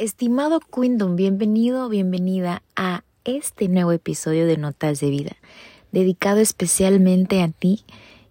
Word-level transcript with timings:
Estimado 0.00 0.60
Quindon, 0.60 1.14
bienvenido, 1.14 1.90
bienvenida 1.90 2.62
a 2.74 3.04
este 3.24 3.68
nuevo 3.68 3.92
episodio 3.92 4.46
de 4.46 4.56
Notas 4.56 4.98
de 4.98 5.10
Vida, 5.10 5.36
dedicado 5.92 6.40
especialmente 6.40 7.42
a 7.42 7.48
ti 7.48 7.84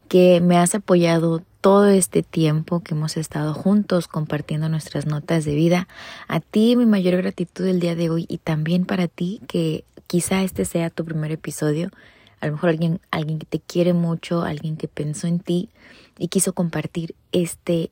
que 0.08 0.42
me 0.42 0.58
has 0.58 0.74
apoyado 0.74 1.44
todo 1.62 1.86
este 1.90 2.24
tiempo 2.24 2.80
que 2.80 2.96
hemos 2.96 3.18
estado 3.18 3.54
juntos 3.54 4.08
compartiendo 4.08 4.68
nuestras 4.68 5.06
notas 5.06 5.46
de 5.46 5.54
vida. 5.54 5.88
A 6.28 6.40
ti 6.40 6.76
mi 6.76 6.88
mayor 6.88 7.18
gratitud 7.18 7.68
el 7.68 7.80
día 7.80 7.94
de 7.94 8.10
hoy 8.10 8.26
y 8.28 8.40
también 8.40 8.86
para 8.86 9.08
ti 9.08 9.40
que 9.48 9.84
quizá 10.08 10.42
este 10.42 10.66
sea 10.66 10.90
tu 10.90 11.06
primer 11.06 11.32
episodio. 11.32 11.92
A 12.40 12.48
lo 12.48 12.54
mejor 12.54 12.72
alguien, 12.72 13.00
alguien 13.12 13.38
que 13.38 13.46
te 13.46 13.60
quiere 13.60 13.94
mucho, 13.94 14.42
alguien 14.42 14.76
que 14.76 14.88
pensó 14.88 15.28
en 15.28 15.40
ti 15.40 15.70
y 16.18 16.30
quiso 16.30 16.54
compartir 16.54 17.14
este, 17.32 17.92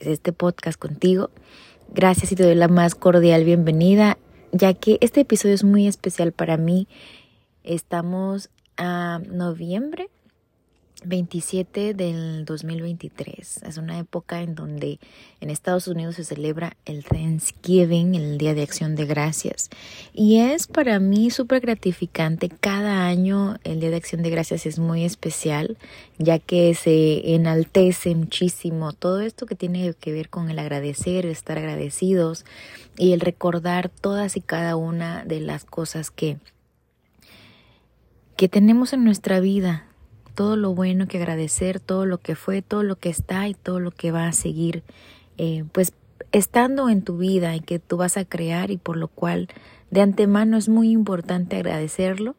este 0.00 0.32
podcast 0.32 0.76
contigo. 0.76 1.30
Gracias 1.90 2.32
y 2.32 2.36
te 2.36 2.42
doy 2.42 2.54
la 2.54 2.68
más 2.68 2.94
cordial 2.94 3.44
bienvenida, 3.44 4.18
ya 4.52 4.74
que 4.74 4.98
este 5.00 5.22
episodio 5.22 5.54
es 5.54 5.64
muy 5.64 5.86
especial 5.86 6.32
para 6.32 6.58
mí. 6.58 6.86
Estamos 7.64 8.50
a 8.76 9.20
noviembre 9.26 10.10
27 11.04 11.94
del 11.94 12.44
2023. 12.44 13.62
Es 13.62 13.78
una 13.78 13.98
época 13.98 14.42
en 14.42 14.54
donde 14.54 14.98
en 15.40 15.50
Estados 15.50 15.88
Unidos 15.88 16.16
se 16.16 16.24
celebra 16.24 16.76
el 16.84 17.04
Thanksgiving, 17.04 18.14
el 18.14 18.38
Día 18.38 18.54
de 18.54 18.62
Acción 18.62 18.96
de 18.96 19.06
Gracias. 19.06 19.70
Y 20.12 20.38
es 20.38 20.66
para 20.66 20.98
mí 20.98 21.30
súper 21.30 21.60
gratificante. 21.60 22.48
Cada 22.48 23.06
año 23.06 23.58
el 23.64 23.80
Día 23.80 23.90
de 23.90 23.96
Acción 23.96 24.22
de 24.22 24.30
Gracias 24.30 24.66
es 24.66 24.78
muy 24.78 25.04
especial, 25.04 25.76
ya 26.18 26.38
que 26.38 26.74
se 26.74 27.34
enaltece 27.34 28.14
muchísimo 28.14 28.92
todo 28.92 29.20
esto 29.20 29.46
que 29.46 29.54
tiene 29.54 29.94
que 29.94 30.12
ver 30.12 30.28
con 30.28 30.50
el 30.50 30.58
agradecer, 30.58 31.24
el 31.24 31.32
estar 31.32 31.58
agradecidos 31.58 32.44
y 32.96 33.12
el 33.12 33.20
recordar 33.20 33.88
todas 33.88 34.36
y 34.36 34.40
cada 34.40 34.76
una 34.76 35.24
de 35.24 35.40
las 35.40 35.64
cosas 35.64 36.10
que 36.10 36.38
que 38.38 38.48
tenemos 38.48 38.92
en 38.92 39.02
nuestra 39.02 39.40
vida, 39.40 39.87
todo 40.38 40.54
lo 40.54 40.72
bueno 40.72 41.08
que 41.08 41.18
agradecer, 41.18 41.80
todo 41.80 42.06
lo 42.06 42.18
que 42.18 42.36
fue, 42.36 42.62
todo 42.62 42.84
lo 42.84 42.94
que 42.94 43.08
está 43.08 43.48
y 43.48 43.54
todo 43.54 43.80
lo 43.80 43.90
que 43.90 44.12
va 44.12 44.28
a 44.28 44.32
seguir, 44.32 44.84
eh, 45.36 45.64
pues 45.72 45.94
estando 46.30 46.88
en 46.90 47.02
tu 47.02 47.18
vida 47.18 47.56
y 47.56 47.60
que 47.60 47.80
tú 47.80 47.96
vas 47.96 48.16
a 48.16 48.24
crear 48.24 48.70
y 48.70 48.76
por 48.76 48.96
lo 48.96 49.08
cual 49.08 49.48
de 49.90 50.00
antemano 50.00 50.56
es 50.56 50.68
muy 50.68 50.92
importante 50.92 51.56
agradecerlo 51.56 52.36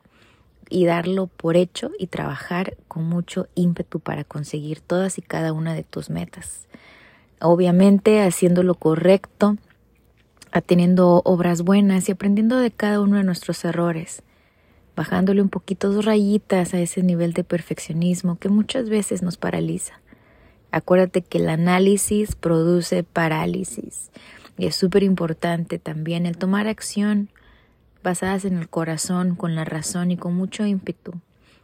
y 0.70 0.86
darlo 0.86 1.28
por 1.28 1.58
hecho 1.58 1.92
y 2.00 2.08
trabajar 2.08 2.78
con 2.88 3.04
mucho 3.04 3.50
ímpetu 3.54 4.00
para 4.00 4.24
conseguir 4.24 4.80
todas 4.80 5.18
y 5.18 5.22
cada 5.22 5.52
una 5.52 5.74
de 5.74 5.84
tus 5.84 6.10
metas. 6.10 6.70
Obviamente 7.42 8.22
haciendo 8.22 8.64
lo 8.64 8.76
correcto, 8.76 9.58
teniendo 10.66 11.22
obras 11.26 11.64
buenas 11.64 12.08
y 12.08 12.14
aprendiendo 12.14 12.60
de 12.60 12.72
cada 12.72 13.02
uno 13.02 13.18
de 13.18 13.26
nuestros 13.26 13.66
errores 13.66 14.24
bajándole 15.00 15.42
un 15.42 15.48
poquito 15.48 15.94
dos 15.94 16.04
rayitas 16.04 16.74
a 16.74 16.80
ese 16.82 17.04
nivel 17.04 17.32
de 17.32 17.46
perfeccionismo 17.46 18.38
que 18.38 18.50
muchas 18.50 18.90
veces 18.90 19.22
nos 19.22 19.38
paraliza. 19.38 20.02
Acuérdate 20.72 21.22
que 21.22 21.38
el 21.38 21.48
análisis 21.48 22.36
produce 22.36 23.04
parálisis 23.04 24.12
y 24.58 24.66
es 24.66 24.76
súper 24.76 25.04
importante 25.04 25.80
también 25.80 26.26
el 26.26 26.38
tomar 26.38 26.68
acción 26.68 27.30
basadas 28.04 28.44
en 28.44 28.58
el 28.58 28.68
corazón, 28.68 29.36
con 29.36 29.56
la 29.56 29.64
razón 29.64 30.12
y 30.12 30.18
con 30.18 30.36
mucho 30.36 30.66
ímpetu, 30.66 31.14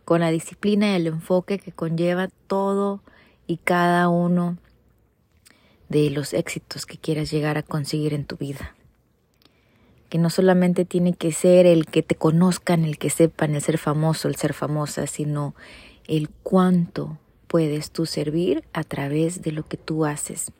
con 0.05 0.21
la 0.21 0.31
disciplina 0.31 0.93
y 0.93 0.95
el 0.95 1.07
enfoque 1.07 1.59
que 1.59 1.73
conlleva 1.73 2.29
todo 2.47 3.01
y 3.47 3.57
cada 3.57 4.07
uno 4.07 4.57
de 5.89 6.09
los 6.09 6.33
éxitos 6.33 6.85
que 6.85 6.97
quieras 6.97 7.29
llegar 7.31 7.57
a 7.57 7.63
conseguir 7.63 8.13
en 8.13 8.23
tu 8.23 8.37
vida 8.37 8.75
que 10.15 10.19
no 10.19 10.29
solamente 10.29 10.85
tiene 10.85 11.11
que 11.11 11.33
ser 11.33 11.65
el 11.65 11.87
que 11.87 12.01
te 12.01 12.15
conozcan, 12.15 12.85
el 12.85 12.97
que 12.97 13.09
sepan, 13.09 13.53
el 13.53 13.61
ser 13.61 13.77
famoso, 13.77 14.29
el 14.29 14.37
ser 14.37 14.53
famosa, 14.53 15.07
sino 15.07 15.55
el 16.07 16.29
cuánto 16.41 17.17
puedes 17.47 17.91
tú 17.91 18.05
servir 18.05 18.63
a 18.71 18.85
través 18.85 19.41
de 19.41 19.51
lo 19.51 19.67
que 19.67 19.75
tú 19.75 20.05
haces. 20.05 20.53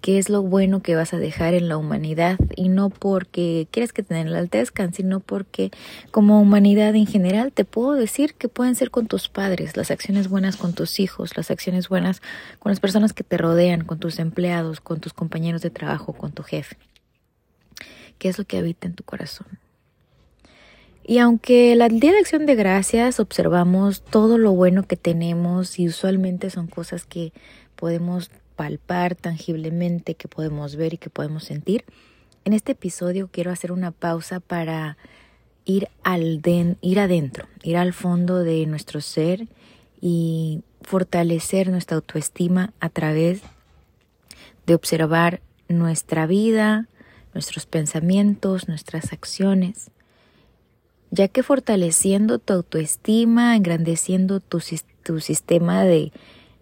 ¿Qué 0.00 0.16
es 0.16 0.30
lo 0.30 0.40
bueno 0.40 0.80
que 0.80 0.94
vas 0.96 1.12
a 1.12 1.18
dejar 1.18 1.52
en 1.52 1.68
la 1.68 1.76
humanidad? 1.76 2.38
Y 2.56 2.70
no 2.70 2.88
porque 2.88 3.68
quieres 3.70 3.92
que 3.92 4.02
te 4.02 4.18
enaltezcan, 4.18 4.94
sino 4.94 5.20
porque 5.20 5.70
como 6.10 6.40
humanidad 6.40 6.96
en 6.96 7.06
general 7.06 7.52
te 7.52 7.66
puedo 7.66 7.92
decir 7.92 8.32
que 8.32 8.48
pueden 8.48 8.74
ser 8.74 8.90
con 8.90 9.06
tus 9.06 9.28
padres, 9.28 9.76
las 9.76 9.90
acciones 9.90 10.30
buenas 10.30 10.56
con 10.56 10.72
tus 10.72 10.98
hijos, 10.98 11.36
las 11.36 11.50
acciones 11.50 11.90
buenas 11.90 12.22
con 12.58 12.72
las 12.72 12.80
personas 12.80 13.12
que 13.12 13.22
te 13.22 13.36
rodean, 13.36 13.84
con 13.84 13.98
tus 13.98 14.18
empleados, 14.18 14.80
con 14.80 14.98
tus 14.98 15.12
compañeros 15.12 15.60
de 15.60 15.68
trabajo, 15.68 16.14
con 16.14 16.32
tu 16.32 16.42
jefe 16.42 16.78
qué 18.18 18.28
es 18.28 18.38
lo 18.38 18.44
que 18.44 18.58
habita 18.58 18.86
en 18.86 18.94
tu 18.94 19.04
corazón. 19.04 19.46
Y 21.04 21.18
aunque 21.18 21.74
la 21.74 21.88
Día 21.88 22.12
de 22.12 22.18
Acción 22.18 22.44
de 22.44 22.54
Gracias 22.54 23.18
observamos 23.18 24.02
todo 24.02 24.36
lo 24.36 24.52
bueno 24.52 24.82
que 24.82 24.96
tenemos 24.96 25.78
y 25.78 25.88
usualmente 25.88 26.50
son 26.50 26.66
cosas 26.66 27.06
que 27.06 27.32
podemos 27.76 28.30
palpar 28.56 29.14
tangiblemente, 29.14 30.14
que 30.14 30.28
podemos 30.28 30.76
ver 30.76 30.94
y 30.94 30.98
que 30.98 31.08
podemos 31.08 31.44
sentir, 31.44 31.84
en 32.44 32.52
este 32.52 32.72
episodio 32.72 33.28
quiero 33.32 33.50
hacer 33.50 33.72
una 33.72 33.90
pausa 33.90 34.40
para 34.40 34.98
ir, 35.64 35.88
al 36.02 36.42
ir 36.80 37.00
adentro, 37.00 37.46
ir 37.62 37.76
al 37.76 37.92
fondo 37.92 38.40
de 38.40 38.66
nuestro 38.66 39.00
ser 39.00 39.48
y 40.00 40.62
fortalecer 40.82 41.70
nuestra 41.70 41.96
autoestima 41.96 42.72
a 42.80 42.88
través 42.88 43.40
de 44.66 44.74
observar 44.74 45.40
nuestra 45.68 46.26
vida, 46.26 46.86
nuestros 47.38 47.66
pensamientos, 47.66 48.66
nuestras 48.66 49.12
acciones, 49.12 49.92
ya 51.12 51.28
que 51.28 51.44
fortaleciendo 51.44 52.40
tu 52.40 52.52
autoestima, 52.52 53.54
engrandeciendo 53.54 54.40
tu, 54.40 54.60
tu 55.04 55.20
sistema 55.20 55.84
de, 55.84 56.10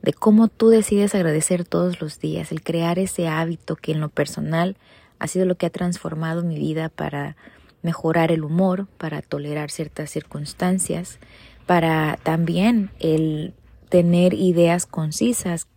de 0.02 0.12
cómo 0.12 0.48
tú 0.48 0.68
decides 0.68 1.14
agradecer 1.14 1.64
todos 1.64 2.02
los 2.02 2.20
días, 2.20 2.52
el 2.52 2.62
crear 2.62 2.98
ese 2.98 3.26
hábito 3.26 3.74
que 3.74 3.92
en 3.92 4.00
lo 4.00 4.10
personal 4.10 4.76
ha 5.18 5.28
sido 5.28 5.46
lo 5.46 5.54
que 5.54 5.64
ha 5.64 5.70
transformado 5.70 6.42
mi 6.42 6.58
vida 6.58 6.90
para 6.90 7.38
mejorar 7.80 8.30
el 8.30 8.44
humor, 8.44 8.86
para 8.98 9.22
tolerar 9.22 9.70
ciertas 9.70 10.10
circunstancias, 10.10 11.18
para 11.64 12.18
también 12.22 12.90
el 13.00 13.54
tener 13.88 14.34
ideas 14.34 14.84
concisas, 14.84 15.68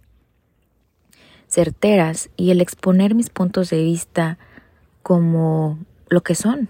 certeras 1.47 2.29
y 2.35 2.51
el 2.51 2.59
exponer 2.59 3.15
mis 3.15 3.29
puntos 3.29 3.69
de 3.69 3.81
vista 3.81 4.37
como 5.03 5.79
lo 6.09 6.21
que 6.21 6.35
son, 6.35 6.69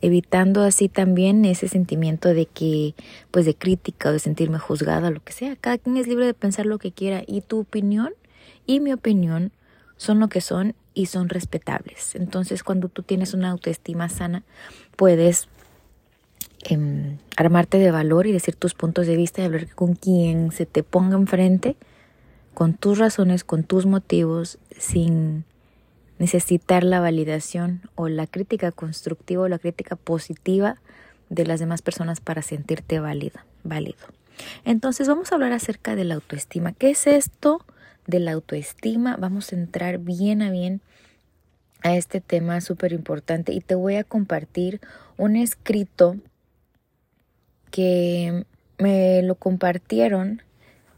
evitando 0.00 0.62
así 0.62 0.88
también 0.88 1.44
ese 1.44 1.68
sentimiento 1.68 2.32
de 2.32 2.46
que, 2.46 2.94
pues 3.30 3.44
de 3.44 3.54
crítica 3.54 4.10
o 4.10 4.12
de 4.12 4.18
sentirme 4.18 4.58
juzgada, 4.58 5.10
lo 5.10 5.22
que 5.22 5.32
sea. 5.32 5.56
Cada 5.56 5.78
quien 5.78 5.96
es 5.96 6.06
libre 6.06 6.26
de 6.26 6.34
pensar 6.34 6.66
lo 6.66 6.78
que 6.78 6.92
quiera 6.92 7.22
y 7.26 7.42
tu 7.42 7.60
opinión 7.60 8.12
y 8.66 8.80
mi 8.80 8.92
opinión 8.92 9.52
son 9.96 10.20
lo 10.20 10.28
que 10.28 10.40
son 10.40 10.74
y 10.94 11.06
son 11.06 11.28
respetables. 11.28 12.14
Entonces, 12.14 12.62
cuando 12.62 12.88
tú 12.88 13.02
tienes 13.02 13.34
una 13.34 13.50
autoestima 13.50 14.08
sana, 14.08 14.42
puedes 14.96 15.48
em, 16.64 17.18
armarte 17.36 17.78
de 17.78 17.90
valor 17.90 18.26
y 18.26 18.32
decir 18.32 18.56
tus 18.56 18.74
puntos 18.74 19.06
de 19.06 19.16
vista 19.16 19.42
y 19.42 19.44
hablar 19.44 19.74
con 19.74 19.94
quien 19.94 20.52
se 20.52 20.66
te 20.66 20.82
ponga 20.82 21.16
enfrente, 21.16 21.76
con 22.54 22.74
tus 22.74 22.98
razones, 22.98 23.44
con 23.44 23.62
tus 23.62 23.86
motivos, 23.86 24.58
sin 24.76 25.44
necesitar 26.20 26.84
la 26.84 27.00
validación 27.00 27.80
o 27.94 28.08
la 28.08 28.26
crítica 28.26 28.72
constructiva 28.72 29.44
o 29.44 29.48
la 29.48 29.58
crítica 29.58 29.96
positiva 29.96 30.76
de 31.30 31.46
las 31.46 31.60
demás 31.60 31.80
personas 31.80 32.20
para 32.20 32.42
sentirte 32.42 33.00
válida, 33.00 33.46
válido. 33.64 34.06
Entonces 34.66 35.08
vamos 35.08 35.32
a 35.32 35.36
hablar 35.36 35.52
acerca 35.52 35.96
de 35.96 36.04
la 36.04 36.16
autoestima. 36.16 36.72
¿Qué 36.72 36.90
es 36.90 37.06
esto 37.06 37.64
de 38.06 38.20
la 38.20 38.32
autoestima? 38.32 39.16
Vamos 39.16 39.50
a 39.50 39.56
entrar 39.56 39.96
bien 39.96 40.42
a 40.42 40.50
bien 40.50 40.82
a 41.82 41.96
este 41.96 42.20
tema 42.20 42.60
súper 42.60 42.92
importante 42.92 43.54
y 43.54 43.60
te 43.60 43.74
voy 43.74 43.96
a 43.96 44.04
compartir 44.04 44.82
un 45.16 45.36
escrito 45.36 46.16
que 47.70 48.44
me 48.76 49.22
lo 49.22 49.36
compartieron 49.36 50.42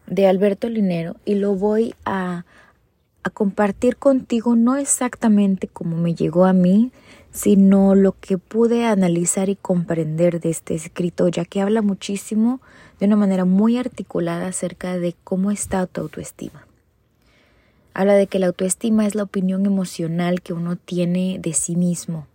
de 0.08 0.26
Alberto 0.26 0.68
Linero 0.68 1.14
y 1.24 1.36
lo 1.36 1.54
voy 1.54 1.94
a 2.04 2.44
a 3.24 3.30
compartir 3.30 3.96
contigo 3.96 4.56
no 4.56 4.76
exactamente 4.76 5.68
como 5.68 5.96
me 5.96 6.14
llegó 6.14 6.44
a 6.44 6.52
mí, 6.52 6.90
sino 7.30 7.94
lo 7.94 8.18
que 8.20 8.36
pude 8.36 8.84
analizar 8.84 9.48
y 9.48 9.56
comprender 9.56 10.40
de 10.40 10.50
este 10.50 10.74
escrito, 10.74 11.28
ya 11.28 11.44
que 11.44 11.60
habla 11.60 11.82
muchísimo 11.82 12.60
de 12.98 13.06
una 13.06 13.16
manera 13.16 13.44
muy 13.44 13.78
articulada 13.78 14.48
acerca 14.48 14.98
de 14.98 15.14
cómo 15.24 15.50
está 15.50 15.86
tu 15.86 16.02
autoestima. 16.02 16.66
Habla 17.94 18.14
de 18.14 18.26
que 18.26 18.38
la 18.38 18.46
autoestima 18.46 19.06
es 19.06 19.14
la 19.14 19.22
opinión 19.22 19.66
emocional 19.66 20.42
que 20.42 20.52
uno 20.52 20.76
tiene 20.76 21.38
de 21.40 21.52
sí 21.52 21.76
mismo, 21.76 22.26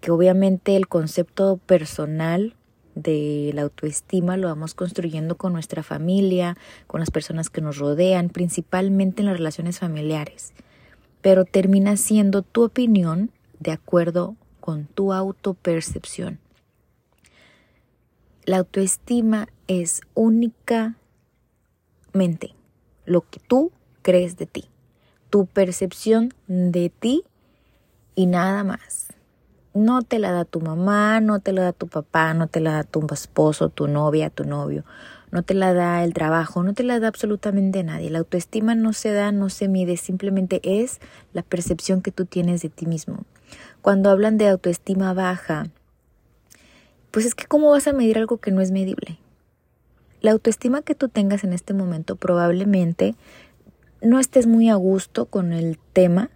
que 0.00 0.10
obviamente 0.10 0.76
el 0.76 0.88
concepto 0.88 1.56
personal 1.56 2.54
de 3.02 3.52
la 3.54 3.62
autoestima 3.62 4.36
lo 4.36 4.48
vamos 4.48 4.74
construyendo 4.74 5.36
con 5.36 5.52
nuestra 5.52 5.82
familia, 5.82 6.56
con 6.86 7.00
las 7.00 7.10
personas 7.10 7.50
que 7.50 7.60
nos 7.60 7.78
rodean, 7.78 8.28
principalmente 8.28 9.22
en 9.22 9.26
las 9.26 9.36
relaciones 9.36 9.78
familiares. 9.78 10.52
Pero 11.20 11.44
termina 11.44 11.96
siendo 11.96 12.42
tu 12.42 12.64
opinión 12.64 13.30
de 13.60 13.72
acuerdo 13.72 14.36
con 14.60 14.86
tu 14.86 15.12
autopercepción. 15.12 16.38
La 18.44 18.58
autoestima 18.58 19.48
es 19.66 20.00
únicamente 20.14 20.94
lo 23.04 23.22
que 23.28 23.40
tú 23.40 23.72
crees 24.02 24.36
de 24.36 24.46
ti, 24.46 24.64
tu 25.30 25.46
percepción 25.46 26.32
de 26.46 26.90
ti 26.90 27.24
y 28.14 28.26
nada 28.26 28.64
más. 28.64 29.08
No 29.78 30.02
te 30.02 30.18
la 30.18 30.32
da 30.32 30.44
tu 30.44 30.60
mamá, 30.60 31.20
no 31.20 31.38
te 31.38 31.52
la 31.52 31.62
da 31.62 31.72
tu 31.72 31.86
papá, 31.86 32.34
no 32.34 32.48
te 32.48 32.58
la 32.58 32.72
da 32.72 32.82
tu 32.82 33.06
esposo, 33.12 33.68
tu 33.68 33.86
novia, 33.86 34.28
tu 34.28 34.42
novio, 34.44 34.84
no 35.30 35.44
te 35.44 35.54
la 35.54 35.72
da 35.72 36.02
el 36.02 36.14
trabajo, 36.14 36.64
no 36.64 36.74
te 36.74 36.82
la 36.82 36.98
da 36.98 37.06
absolutamente 37.06 37.84
nadie. 37.84 38.10
La 38.10 38.18
autoestima 38.18 38.74
no 38.74 38.92
se 38.92 39.12
da, 39.12 39.30
no 39.30 39.50
se 39.50 39.68
mide, 39.68 39.96
simplemente 39.96 40.60
es 40.64 40.98
la 41.32 41.42
percepción 41.42 42.02
que 42.02 42.10
tú 42.10 42.24
tienes 42.24 42.60
de 42.60 42.70
ti 42.70 42.86
mismo. 42.86 43.24
Cuando 43.80 44.10
hablan 44.10 44.36
de 44.36 44.48
autoestima 44.48 45.14
baja, 45.14 45.68
pues 47.12 47.24
es 47.24 47.36
que 47.36 47.46
¿cómo 47.46 47.70
vas 47.70 47.86
a 47.86 47.92
medir 47.92 48.18
algo 48.18 48.38
que 48.38 48.50
no 48.50 48.60
es 48.60 48.72
medible? 48.72 49.18
La 50.20 50.32
autoestima 50.32 50.82
que 50.82 50.96
tú 50.96 51.08
tengas 51.08 51.44
en 51.44 51.52
este 51.52 51.72
momento 51.72 52.16
probablemente 52.16 53.14
no 54.02 54.18
estés 54.18 54.48
muy 54.48 54.70
a 54.70 54.74
gusto 54.74 55.26
con 55.26 55.52
el 55.52 55.78
tema 55.92 56.30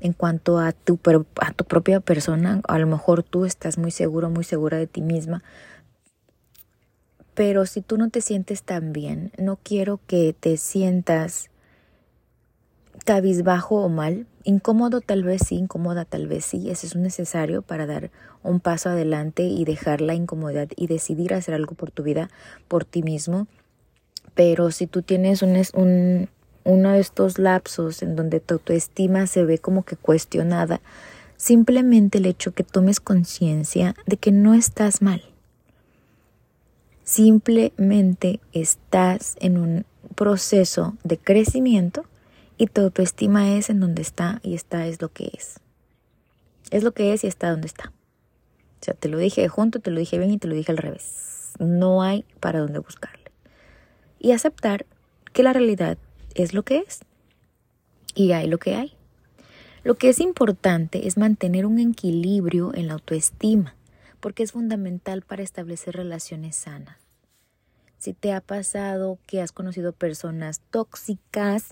en 0.00 0.12
cuanto 0.12 0.58
a 0.58 0.72
tu, 0.72 0.98
a 1.40 1.52
tu 1.52 1.64
propia 1.64 2.00
persona. 2.00 2.60
A 2.66 2.78
lo 2.78 2.86
mejor 2.86 3.22
tú 3.22 3.44
estás 3.44 3.78
muy 3.78 3.90
seguro, 3.90 4.30
muy 4.30 4.44
segura 4.44 4.78
de 4.78 4.86
ti 4.86 5.02
misma. 5.02 5.42
Pero 7.34 7.66
si 7.66 7.80
tú 7.80 7.96
no 7.96 8.10
te 8.10 8.20
sientes 8.20 8.62
tan 8.62 8.92
bien, 8.92 9.32
no 9.38 9.58
quiero 9.62 10.00
que 10.06 10.34
te 10.38 10.56
sientas 10.56 11.50
cabizbajo 13.04 13.76
o 13.76 13.88
mal. 13.88 14.26
Incómodo 14.44 15.00
tal 15.00 15.22
vez 15.24 15.42
sí, 15.46 15.56
incómoda 15.56 16.04
tal 16.04 16.26
vez 16.26 16.44
sí. 16.44 16.70
Eso 16.70 16.86
es 16.86 16.96
necesario 16.96 17.62
para 17.62 17.86
dar 17.86 18.10
un 18.42 18.60
paso 18.60 18.88
adelante 18.88 19.42
y 19.44 19.64
dejar 19.64 20.00
la 20.00 20.14
incomodidad 20.14 20.68
y 20.76 20.86
decidir 20.86 21.34
hacer 21.34 21.54
algo 21.54 21.74
por 21.74 21.90
tu 21.90 22.02
vida, 22.02 22.30
por 22.68 22.84
ti 22.84 23.02
mismo. 23.02 23.46
Pero 24.34 24.70
si 24.70 24.86
tú 24.86 25.02
tienes 25.02 25.42
un, 25.42 25.60
un 25.74 26.28
uno 26.70 26.92
de 26.92 27.00
estos 27.00 27.38
lapsos 27.38 28.02
en 28.02 28.16
donde 28.16 28.40
tu 28.40 28.54
autoestima 28.54 29.26
se 29.26 29.44
ve 29.44 29.58
como 29.58 29.84
que 29.84 29.96
cuestionada, 29.96 30.80
simplemente 31.36 32.18
el 32.18 32.26
hecho 32.26 32.52
que 32.52 32.64
tomes 32.64 33.00
conciencia 33.00 33.94
de 34.06 34.16
que 34.16 34.30
no 34.30 34.54
estás 34.54 35.02
mal. 35.02 35.22
Simplemente 37.02 38.40
estás 38.52 39.36
en 39.40 39.58
un 39.58 39.84
proceso 40.14 40.96
de 41.02 41.18
crecimiento 41.18 42.04
y 42.56 42.66
tu 42.66 42.82
autoestima 42.82 43.56
es 43.56 43.70
en 43.70 43.80
donde 43.80 44.02
está 44.02 44.40
y 44.42 44.54
está 44.54 44.86
es 44.86 45.02
lo 45.02 45.08
que 45.08 45.30
es. 45.34 45.58
Es 46.70 46.84
lo 46.84 46.92
que 46.92 47.12
es 47.12 47.24
y 47.24 47.26
está 47.26 47.50
donde 47.50 47.66
está. 47.66 47.92
O 48.80 48.84
sea, 48.84 48.94
te 48.94 49.08
lo 49.08 49.18
dije 49.18 49.48
junto, 49.48 49.80
te 49.80 49.90
lo 49.90 49.98
dije 49.98 50.18
bien 50.18 50.30
y 50.30 50.38
te 50.38 50.46
lo 50.46 50.54
dije 50.54 50.70
al 50.70 50.78
revés. 50.78 51.52
No 51.58 52.02
hay 52.02 52.24
para 52.38 52.60
dónde 52.60 52.78
buscarle. 52.78 53.32
Y 54.18 54.32
aceptar 54.32 54.86
que 55.32 55.42
la 55.42 55.52
realidad 55.52 55.98
es 56.34 56.54
lo 56.54 56.62
que 56.62 56.78
es 56.78 57.00
y 58.14 58.32
hay 58.32 58.46
lo 58.48 58.58
que 58.58 58.74
hay. 58.74 58.92
Lo 59.82 59.94
que 59.94 60.10
es 60.10 60.20
importante 60.20 61.06
es 61.06 61.16
mantener 61.16 61.64
un 61.64 61.78
equilibrio 61.78 62.74
en 62.74 62.88
la 62.88 62.94
autoestima, 62.94 63.74
porque 64.20 64.42
es 64.42 64.52
fundamental 64.52 65.22
para 65.22 65.42
establecer 65.42 65.96
relaciones 65.96 66.56
sanas. 66.56 66.98
Si 67.98 68.12
te 68.12 68.32
ha 68.32 68.40
pasado 68.40 69.18
que 69.26 69.40
has 69.40 69.52
conocido 69.52 69.92
personas 69.92 70.60
tóxicas, 70.70 71.68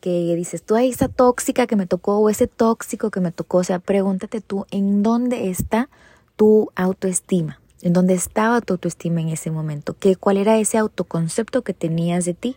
que 0.00 0.34
dices, 0.36 0.62
tú 0.62 0.74
ahí 0.74 0.90
esa 0.90 1.08
tóxica 1.08 1.66
que 1.66 1.76
me 1.76 1.86
tocó 1.86 2.18
o 2.18 2.28
ese 2.28 2.46
tóxico 2.46 3.10
que 3.10 3.20
me 3.20 3.32
tocó, 3.32 3.58
o 3.58 3.64
sea, 3.64 3.78
pregúntate 3.78 4.40
tú 4.40 4.66
en 4.70 5.02
dónde 5.02 5.48
está 5.48 5.88
tu 6.36 6.70
autoestima, 6.74 7.60
en 7.80 7.92
dónde 7.92 8.14
estaba 8.14 8.60
tu 8.60 8.74
autoestima 8.74 9.20
en 9.20 9.28
ese 9.28 9.50
momento, 9.50 9.96
¿Qué, 9.98 10.16
cuál 10.16 10.36
era 10.36 10.58
ese 10.58 10.78
autoconcepto 10.78 11.62
que 11.62 11.74
tenías 11.74 12.24
de 12.24 12.34
ti. 12.34 12.56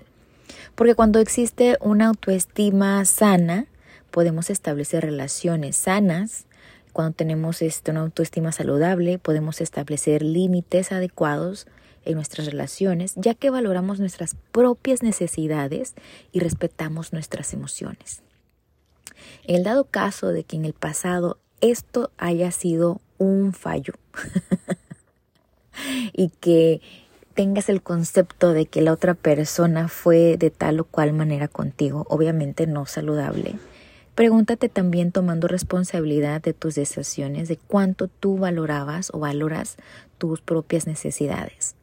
Porque 0.75 0.95
cuando 0.95 1.19
existe 1.19 1.77
una 1.81 2.07
autoestima 2.07 3.03
sana, 3.05 3.67
podemos 4.11 4.49
establecer 4.49 5.03
relaciones 5.03 5.77
sanas. 5.77 6.45
Cuando 6.93 7.15
tenemos 7.15 7.61
este, 7.61 7.91
una 7.91 8.01
autoestima 8.01 8.51
saludable, 8.51 9.19
podemos 9.19 9.61
establecer 9.61 10.23
límites 10.23 10.91
adecuados 10.91 11.67
en 12.05 12.15
nuestras 12.15 12.47
relaciones, 12.47 13.13
ya 13.15 13.33
que 13.33 13.49
valoramos 13.49 13.99
nuestras 13.99 14.35
propias 14.51 15.03
necesidades 15.03 15.93
y 16.31 16.39
respetamos 16.39 17.11
nuestras 17.11 17.53
emociones. 17.53 18.21
En 19.43 19.57
el 19.57 19.63
dado 19.63 19.85
caso 19.85 20.29
de 20.29 20.43
que 20.43 20.55
en 20.55 20.65
el 20.65 20.73
pasado 20.73 21.37
esto 21.61 22.11
haya 22.17 22.51
sido 22.51 23.01
un 23.17 23.53
fallo 23.53 23.93
y 26.13 26.29
que 26.29 26.81
tengas 27.37 27.69
el 27.69 27.83
concepto 27.83 28.51
de 28.51 28.65
que 28.65 28.81
la 28.81 28.91
otra 28.91 29.13
persona 29.13 29.89
fue 29.89 30.37
de 30.37 30.49
tal 30.49 30.79
o 30.79 30.85
cual 30.85 31.13
manera 31.13 31.47
contigo, 31.47 32.07
obviamente 32.09 32.65
no 32.65 32.87
saludable. 32.87 33.53
Pregúntate 34.15 34.69
también 34.69 35.11
tomando 35.11 35.47
responsabilidad 35.47 36.41
de 36.41 36.53
tus 36.53 36.73
decisiones, 36.73 37.47
de 37.47 37.57
cuánto 37.57 38.07
tú 38.07 38.39
valorabas 38.39 39.11
o 39.13 39.19
valoras 39.19 39.77
tus 40.17 40.41
propias 40.41 40.87
necesidades, 40.87 41.75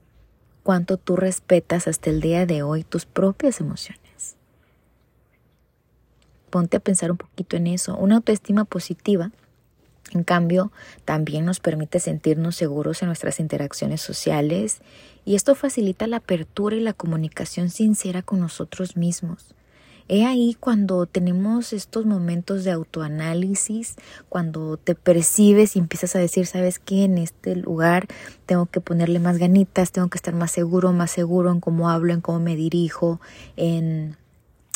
cuánto 0.65 0.97
tú 0.97 1.15
respetas 1.15 1.87
hasta 1.87 2.11
el 2.11 2.21
día 2.21 2.47
de 2.47 2.65
hoy 2.65 2.83
tus 2.83 3.07
propias 3.07 3.61
emociones. 3.61 4.35
Ponte 6.51 6.79
a 6.79 6.81
pensar 6.81 7.13
un 7.13 7.17
poquito 7.17 7.57
en 7.57 7.69
eso. 7.69 7.97
Una 7.97 8.17
autoestima 8.17 8.65
positiva 8.65 9.31
en 10.15 10.25
cambio, 10.25 10.73
también 11.05 11.45
nos 11.45 11.61
permite 11.61 12.01
sentirnos 12.01 12.57
seguros 12.57 13.03
en 13.03 13.09
nuestras 13.09 13.41
interacciones 13.41 14.01
sociales 14.01 14.79
y 15.25 15.35
esto 15.35 15.55
facilita 15.55 16.07
la 16.07 16.19
apertura 16.19 16.77
y 16.77 16.81
la 16.81 16.93
comunicación 16.93 17.71
sincera 17.71 18.23
con 18.23 18.41
nosotros 18.41 18.97
mismos. 18.97 19.55
He 20.07 20.27
ahí 20.27 20.55
cuando 20.61 21.07
tenemos 21.07 21.73
estos 21.73 22.05
momentos 22.05 22.63
de 22.65 22.73
autoanálisis, 22.73 23.97
cuando 24.29 24.77
te 24.77 24.95
percibes 24.95 25.77
y 25.77 25.79
empiezas 25.79 26.15
a 26.15 26.19
decir, 26.19 26.47
¿sabes 26.47 26.79
qué? 26.79 27.05
En 27.05 27.17
este 27.17 27.57
lugar 27.57 28.07
tengo 28.45 28.67
que 28.67 28.83
ponerle 28.83 29.19
más 29.19 29.39
ganitas, 29.39 29.93
tengo 29.93 30.09
que 30.09 30.19
estar 30.19 30.35
más 30.35 30.51
seguro, 30.51 30.93
más 30.93 31.11
seguro 31.11 31.51
en 31.51 31.61
cómo 31.61 31.89
hablo, 31.89 32.13
en 32.13 32.21
cómo 32.21 32.39
me 32.39 32.55
dirijo, 32.55 33.19
en, 33.57 34.19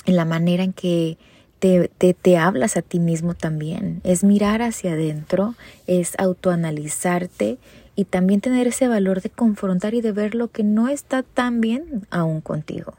en 0.06 0.17
la 0.17 0.25
manera 0.25 0.64
en 0.64 0.73
que 0.73 1.19
te, 1.58 1.90
te, 1.99 2.14
te, 2.14 2.37
hablas 2.37 2.76
a 2.76 2.82
ti 2.82 2.99
mismo 2.99 3.35
también. 3.35 4.00
Es 4.04 4.25
mirar 4.25 4.62
hacia 4.62 4.92
adentro, 4.92 5.54
es 5.87 6.14
autoanalizarte 6.18 7.59
y 7.97 8.04
también 8.04 8.40
tener 8.40 8.68
ese 8.68 8.87
valor 8.87 9.21
de 9.23 9.30
confrontar 9.30 9.94
y 9.94 10.00
de 10.00 10.12
ver 10.12 10.35
lo 10.35 10.49
que 10.49 10.62
no 10.62 10.88
está 10.88 11.23
tan 11.23 11.61
bien 11.61 12.06
aún 12.11 12.40
contigo. 12.40 12.94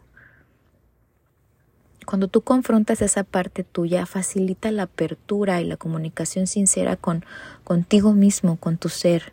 Cuando 2.05 2.27
tú 2.27 2.41
confrontas 2.41 3.01
esa 3.01 3.23
parte 3.23 3.63
tuya, 3.63 4.05
facilita 4.07 4.71
la 4.71 4.83
apertura 4.83 5.61
y 5.61 5.65
la 5.65 5.77
comunicación 5.77 6.47
sincera 6.47 6.95
con 6.95 7.23
contigo 7.63 8.13
mismo, 8.13 8.57
con 8.57 8.77
tu 8.77 8.89
ser, 8.89 9.31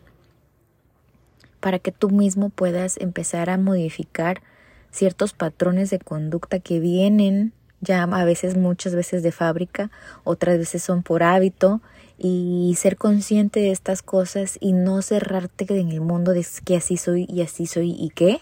para 1.59 1.79
que 1.79 1.91
tú 1.91 2.11
mismo 2.11 2.49
puedas 2.49 2.97
empezar 2.97 3.49
a 3.49 3.57
modificar 3.57 4.43
ciertos 4.91 5.33
patrones 5.33 5.89
de 5.89 5.99
conducta 5.99 6.59
que 6.59 6.79
vienen 6.79 7.51
ya 7.81 8.03
a 8.03 8.25
veces, 8.25 8.57
muchas 8.57 8.95
veces 8.95 9.23
de 9.23 9.31
fábrica, 9.31 9.91
otras 10.23 10.57
veces 10.57 10.83
son 10.83 11.03
por 11.03 11.23
hábito 11.23 11.81
y 12.17 12.73
ser 12.77 12.97
consciente 12.97 13.59
de 13.59 13.71
estas 13.71 14.01
cosas 14.01 14.57
y 14.59 14.73
no 14.73 15.01
cerrarte 15.01 15.65
en 15.69 15.91
el 15.91 16.01
mundo 16.01 16.33
de 16.33 16.45
que 16.65 16.75
así 16.75 16.97
soy 16.97 17.27
y 17.29 17.41
así 17.41 17.67
soy 17.67 17.91
y 17.91 18.09
qué. 18.09 18.39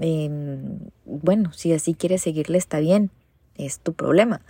Em, 0.00 0.80
bueno, 1.04 1.52
si 1.52 1.72
así 1.72 1.94
quieres 1.94 2.22
seguirle 2.22 2.58
está 2.58 2.80
bien, 2.80 3.10
es 3.56 3.78
tu 3.78 3.92
problema. 3.92 4.40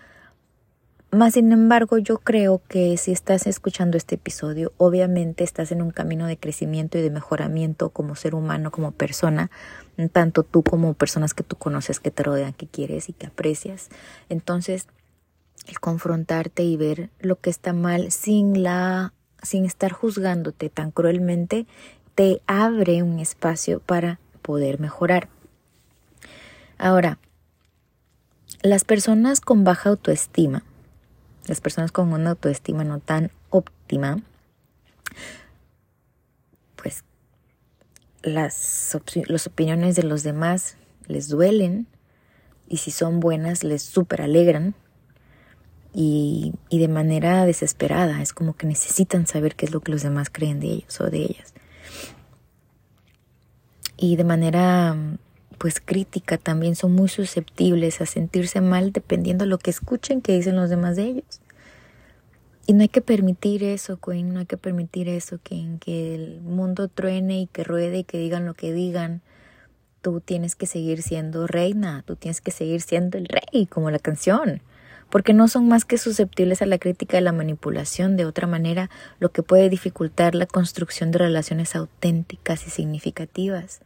Más 1.10 1.34
sin 1.34 1.52
embargo, 1.52 1.98
yo 1.98 2.18
creo 2.18 2.60
que 2.66 2.96
si 2.96 3.12
estás 3.12 3.46
escuchando 3.46 3.96
este 3.96 4.16
episodio, 4.16 4.72
obviamente 4.78 5.44
estás 5.44 5.70
en 5.70 5.80
un 5.80 5.92
camino 5.92 6.26
de 6.26 6.38
crecimiento 6.38 6.98
y 6.98 7.02
de 7.02 7.10
mejoramiento 7.10 7.90
como 7.90 8.16
ser 8.16 8.34
humano, 8.34 8.72
como 8.72 8.90
persona, 8.90 9.50
tanto 10.12 10.42
tú 10.42 10.62
como 10.62 10.94
personas 10.94 11.34
que 11.34 11.42
tú 11.42 11.56
conoces, 11.56 12.00
que 12.00 12.10
te 12.10 12.22
rodean, 12.22 12.52
que 12.52 12.66
quieres 12.66 13.08
y 13.08 13.12
que 13.12 13.26
aprecias. 13.26 13.88
Entonces, 14.28 14.88
el 15.66 15.80
confrontarte 15.80 16.62
y 16.62 16.76
ver 16.76 17.10
lo 17.20 17.36
que 17.40 17.50
está 17.50 17.72
mal 17.72 18.10
sin 18.10 18.62
la 18.62 19.12
sin 19.42 19.66
estar 19.66 19.92
juzgándote 19.92 20.70
tan 20.70 20.90
cruelmente 20.90 21.66
te 22.14 22.40
abre 22.46 23.02
un 23.02 23.18
espacio 23.18 23.80
para 23.80 24.18
poder 24.40 24.80
mejorar. 24.80 25.28
Ahora, 26.78 27.18
las 28.62 28.84
personas 28.84 29.40
con 29.40 29.64
baja 29.64 29.90
autoestima 29.90 30.64
las 31.46 31.60
personas 31.60 31.92
con 31.92 32.12
una 32.12 32.30
autoestima 32.30 32.84
no 32.84 33.00
tan 33.00 33.30
óptima, 33.50 34.20
pues 36.76 37.04
las, 38.24 38.96
las 39.26 39.46
opiniones 39.46 39.96
de 39.96 40.02
los 40.02 40.22
demás 40.22 40.76
les 41.06 41.28
duelen 41.28 41.86
y 42.68 42.78
si 42.78 42.90
son 42.90 43.20
buenas 43.20 43.62
les 43.64 43.82
súper 43.82 44.22
alegran 44.22 44.74
y, 45.92 46.54
y, 46.68 46.78
de 46.80 46.88
manera 46.88 47.46
desesperada. 47.46 48.20
Es 48.20 48.32
como 48.32 48.56
que 48.56 48.66
necesitan 48.66 49.26
saber 49.26 49.54
qué 49.54 49.66
es 49.66 49.72
lo 49.72 49.80
que 49.80 49.92
los 49.92 50.02
demás 50.02 50.28
creen 50.30 50.58
de 50.58 50.68
ellos 50.68 51.00
o 51.00 51.08
de 51.08 51.18
ellas. 51.18 51.54
Y 53.96 54.16
de 54.16 54.24
manera 54.24 54.96
pues 55.58 55.80
crítica 55.80 56.36
también 56.36 56.76
son 56.76 56.92
muy 56.92 57.08
susceptibles 57.08 58.00
a 58.00 58.06
sentirse 58.06 58.60
mal 58.60 58.92
dependiendo 58.92 59.44
de 59.44 59.50
lo 59.50 59.58
que 59.58 59.70
escuchen 59.70 60.20
que 60.20 60.32
dicen 60.32 60.56
los 60.56 60.70
demás 60.70 60.96
de 60.96 61.04
ellos. 61.04 61.40
Y 62.66 62.72
no 62.72 62.82
hay 62.82 62.88
que 62.88 63.02
permitir 63.02 63.62
eso, 63.62 63.98
Queen, 63.98 64.32
no 64.32 64.40
hay 64.40 64.46
que 64.46 64.56
permitir 64.56 65.08
eso, 65.08 65.38
que, 65.42 65.76
que 65.80 66.14
el 66.14 66.40
mundo 66.40 66.88
truene 66.88 67.40
y 67.40 67.46
que 67.46 67.62
ruede 67.62 67.98
y 67.98 68.04
que 68.04 68.18
digan 68.18 68.46
lo 68.46 68.54
que 68.54 68.72
digan. 68.72 69.20
Tú 70.00 70.20
tienes 70.20 70.54
que 70.54 70.66
seguir 70.66 71.02
siendo 71.02 71.46
reina, 71.46 72.02
tú 72.06 72.16
tienes 72.16 72.40
que 72.40 72.50
seguir 72.50 72.80
siendo 72.80 73.18
el 73.18 73.26
rey, 73.26 73.66
como 73.66 73.90
la 73.90 73.98
canción, 73.98 74.62
porque 75.10 75.34
no 75.34 75.48
son 75.48 75.68
más 75.68 75.84
que 75.84 75.98
susceptibles 75.98 76.62
a 76.62 76.66
la 76.66 76.78
crítica 76.78 77.18
y 77.18 77.22
la 77.22 77.32
manipulación. 77.32 78.16
De 78.16 78.24
otra 78.24 78.46
manera, 78.46 78.88
lo 79.18 79.30
que 79.30 79.42
puede 79.42 79.68
dificultar 79.68 80.34
la 80.34 80.46
construcción 80.46 81.10
de 81.10 81.18
relaciones 81.18 81.76
auténticas 81.76 82.66
y 82.66 82.70
significativas 82.70 83.82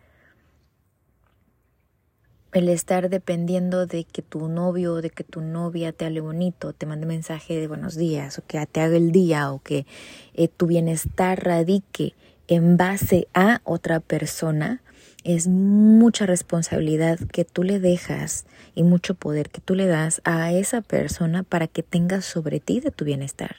el 2.52 2.68
estar 2.68 3.10
dependiendo 3.10 3.86
de 3.86 4.04
que 4.04 4.22
tu 4.22 4.48
novio 4.48 4.94
o 4.94 5.02
de 5.02 5.10
que 5.10 5.24
tu 5.24 5.40
novia 5.40 5.92
te 5.92 6.06
hable 6.06 6.20
bonito, 6.20 6.72
te 6.72 6.86
mande 6.86 7.06
mensaje 7.06 7.58
de 7.58 7.68
buenos 7.68 7.96
días 7.96 8.38
o 8.38 8.46
que 8.46 8.64
te 8.66 8.80
haga 8.80 8.96
el 8.96 9.12
día 9.12 9.52
o 9.52 9.62
que 9.62 9.86
eh, 10.34 10.48
tu 10.48 10.66
bienestar 10.66 11.44
radique 11.44 12.14
en 12.48 12.76
base 12.76 13.28
a 13.34 13.60
otra 13.64 14.00
persona, 14.00 14.82
es 15.24 15.46
mucha 15.46 16.24
responsabilidad 16.24 17.18
que 17.18 17.44
tú 17.44 17.62
le 17.62 17.78
dejas 17.80 18.46
y 18.74 18.82
mucho 18.82 19.14
poder 19.14 19.50
que 19.50 19.60
tú 19.60 19.74
le 19.74 19.86
das 19.86 20.22
a 20.24 20.52
esa 20.52 20.80
persona 20.80 21.42
para 21.42 21.66
que 21.66 21.82
tenga 21.82 22.22
sobre 22.22 22.60
ti 22.60 22.80
de 22.80 22.90
tu 22.90 23.04
bienestar. 23.04 23.56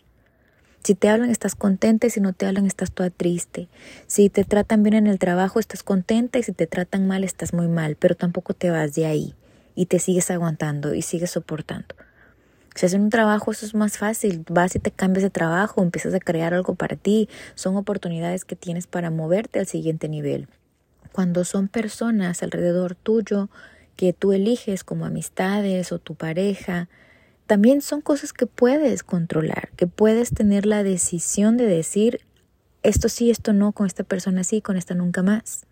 Si 0.84 0.96
te 0.96 1.10
hablan 1.10 1.30
estás 1.30 1.56
contenta 1.56 2.08
y 2.08 2.10
si 2.10 2.22
no 2.22 2.34
te 2.34 2.46
hablan 2.46 2.66
estás 2.66 2.92
toda 2.92 3.10
triste. 3.10 3.68
Si 4.08 4.30
te 4.30 4.44
tratan 4.44 4.84
bien 4.84 4.96
en 4.96 5.08
el 5.08 5.20
trabajo 5.20 5.60
estás 5.60 5.84
contenta 5.84 6.40
y 6.40 6.44
si 6.44 6.54
te 6.54 6.68
tratan 6.68 7.08
mal 7.08 7.24
estás 7.24 7.54
muy 7.54 7.68
mal, 7.68 7.96
pero 7.96 8.16
tampoco 8.16 8.54
te 8.54 8.70
vas 8.70 8.96
de 8.96 9.06
ahí 9.06 9.36
y 9.76 9.86
te 9.86 10.00
sigues 10.00 10.32
aguantando 10.32 10.94
y 10.94 11.02
sigues 11.02 11.32
soportando. 11.32 11.96
Si 12.76 12.86
haces 12.86 13.00
un 13.00 13.10
trabajo 13.10 13.52
eso 13.52 13.66
es 13.66 13.76
más 13.76 13.98
fácil, 13.98 14.46
vas 14.50 14.76
y 14.76 14.80
te 14.80 14.92
cambias 14.92 15.24
de 15.24 15.30
trabajo, 15.30 15.82
empiezas 15.82 16.14
a 16.14 16.20
crear 16.20 16.54
algo 16.54 16.76
para 16.76 16.96
ti, 16.96 17.28
son 17.56 17.76
oportunidades 17.76 18.46
que 18.46 18.56
tienes 18.56 18.88
para 18.88 19.12
moverte 19.12 19.60
al 19.60 19.68
siguiente 19.68 20.08
nivel. 20.08 20.48
Cuando 21.12 21.44
son 21.44 21.68
personas 21.68 22.42
alrededor 22.42 22.96
tuyo 22.96 23.50
que 23.96 24.14
tú 24.14 24.32
eliges 24.32 24.86
como 24.86 25.06
amistades 25.06 25.92
o 25.92 26.00
tu 26.00 26.16
pareja, 26.16 26.88
también 27.50 27.82
son 27.82 28.01
cosas 28.01 28.32
que 28.32 28.46
puedes 28.46 29.01
controlar, 29.01 29.72
que 29.75 29.88
puedes 29.88 30.29
tener 30.29 30.68
la 30.68 30.84
decisión 30.84 31.58
de 31.58 31.65
decir 31.65 32.22
esto 32.84 33.10
sí, 33.10 33.32
esto 33.32 33.53
no, 33.53 33.72
con 33.72 33.88
esta 33.88 34.03
persona 34.03 34.44
sí, 34.44 34.62
con 34.62 34.77
esta 34.77 34.94
nunca 34.94 35.24
más. 35.24 35.65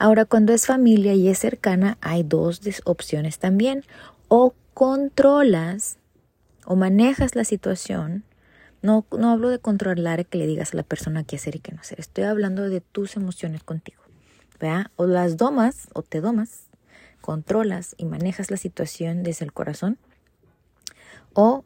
Ahora, 0.00 0.24
cuando 0.24 0.52
es 0.52 0.66
familia 0.66 1.14
y 1.14 1.28
es 1.28 1.38
cercana, 1.38 1.96
hay 2.00 2.24
dos 2.24 2.60
opciones 2.84 3.38
también. 3.38 3.84
O 4.26 4.52
controlas 4.74 5.96
o 6.64 6.74
manejas 6.74 7.36
la 7.36 7.44
situación. 7.44 8.24
No, 8.82 9.06
no 9.16 9.30
hablo 9.30 9.48
de 9.48 9.60
controlar 9.60 10.26
que 10.26 10.38
le 10.38 10.48
digas 10.48 10.74
a 10.74 10.78
la 10.78 10.82
persona 10.82 11.22
qué 11.22 11.36
hacer 11.36 11.54
y 11.54 11.60
qué 11.60 11.70
no 11.70 11.82
hacer. 11.82 12.00
Estoy 12.00 12.24
hablando 12.24 12.68
de 12.68 12.80
tus 12.80 13.14
emociones 13.14 13.62
contigo. 13.62 14.02
¿vea? 14.58 14.90
O 14.96 15.06
las 15.06 15.36
domas 15.36 15.86
o 15.94 16.02
te 16.02 16.20
domas, 16.20 16.64
controlas 17.20 17.94
y 17.96 18.06
manejas 18.06 18.50
la 18.50 18.56
situación 18.56 19.22
desde 19.22 19.44
el 19.44 19.52
corazón 19.52 19.98
o 21.34 21.64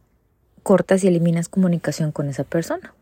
cortas 0.63 1.05
y 1.05 1.09
eliminas 1.09 1.49
comunicación 1.49 2.13
con 2.13 2.29
esa 2.29 2.45
persona. 2.45 2.93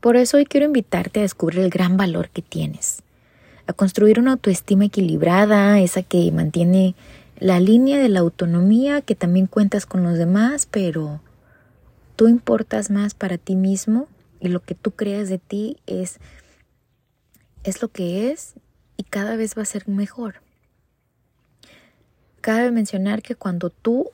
Por 0.00 0.16
eso 0.16 0.36
hoy 0.36 0.46
quiero 0.46 0.66
invitarte 0.66 1.20
a 1.20 1.22
descubrir 1.22 1.60
el 1.60 1.70
gran 1.70 1.96
valor 1.96 2.28
que 2.28 2.42
tienes, 2.42 3.02
a 3.66 3.72
construir 3.72 4.18
una 4.18 4.32
autoestima 4.32 4.86
equilibrada, 4.86 5.78
esa 5.80 6.02
que 6.02 6.30
mantiene 6.32 6.94
la 7.38 7.60
línea 7.60 7.98
de 7.98 8.08
la 8.08 8.20
autonomía, 8.20 9.00
que 9.00 9.14
también 9.14 9.46
cuentas 9.46 9.86
con 9.86 10.02
los 10.02 10.18
demás, 10.18 10.66
pero 10.70 11.20
tú 12.16 12.28
importas 12.28 12.90
más 12.90 13.14
para 13.14 13.38
ti 13.38 13.56
mismo 13.56 14.08
y 14.40 14.48
lo 14.48 14.60
que 14.60 14.74
tú 14.74 14.90
creas 14.90 15.28
de 15.28 15.38
ti 15.38 15.76
es, 15.86 16.18
es 17.64 17.80
lo 17.80 17.88
que 17.88 18.30
es 18.32 18.54
y 18.96 19.04
cada 19.04 19.36
vez 19.36 19.56
va 19.56 19.62
a 19.62 19.66
ser 19.66 19.88
mejor. 19.88 20.36
Cabe 22.40 22.70
mencionar 22.70 23.22
que 23.22 23.36
cuando 23.36 23.70
tú 23.70 24.10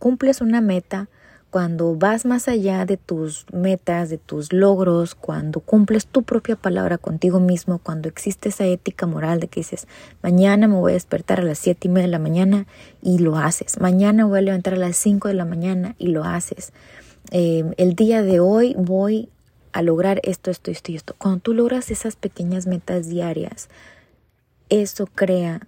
cumples 0.00 0.40
una 0.40 0.60
meta, 0.60 1.08
cuando 1.50 1.94
vas 1.96 2.24
más 2.24 2.48
allá 2.48 2.86
de 2.86 2.96
tus 2.96 3.44
metas, 3.52 4.08
de 4.08 4.18
tus 4.18 4.52
logros, 4.52 5.14
cuando 5.14 5.60
cumples 5.60 6.06
tu 6.06 6.22
propia 6.22 6.56
palabra 6.56 6.96
contigo 6.96 7.38
mismo, 7.40 7.78
cuando 7.78 8.08
existe 8.08 8.48
esa 8.48 8.64
ética 8.66 9.06
moral 9.06 9.40
de 9.40 9.48
que 9.48 9.60
dices, 9.60 9.86
mañana 10.22 10.68
me 10.68 10.76
voy 10.76 10.92
a 10.92 10.94
despertar 10.94 11.40
a 11.40 11.44
las 11.44 11.58
siete 11.58 11.88
y 11.88 11.90
media 11.90 12.06
de 12.06 12.12
la 12.12 12.18
mañana 12.20 12.66
y 13.02 13.18
lo 13.18 13.36
haces, 13.36 13.80
mañana 13.80 14.24
voy 14.24 14.38
a 14.38 14.42
levantar 14.42 14.74
a 14.74 14.78
las 14.78 14.96
cinco 14.96 15.28
de 15.28 15.34
la 15.34 15.44
mañana 15.44 15.96
y 15.98 16.08
lo 16.08 16.24
haces, 16.24 16.72
eh, 17.32 17.64
el 17.76 17.94
día 17.94 18.22
de 18.22 18.40
hoy 18.40 18.74
voy 18.78 19.28
a 19.72 19.82
lograr 19.82 20.20
esto, 20.24 20.50
esto, 20.50 20.70
esto 20.70 20.92
y 20.92 20.96
esto. 20.96 21.14
Cuando 21.18 21.40
tú 21.40 21.54
logras 21.54 21.90
esas 21.90 22.16
pequeñas 22.16 22.66
metas 22.66 23.08
diarias, 23.08 23.68
eso 24.68 25.06
crea 25.06 25.66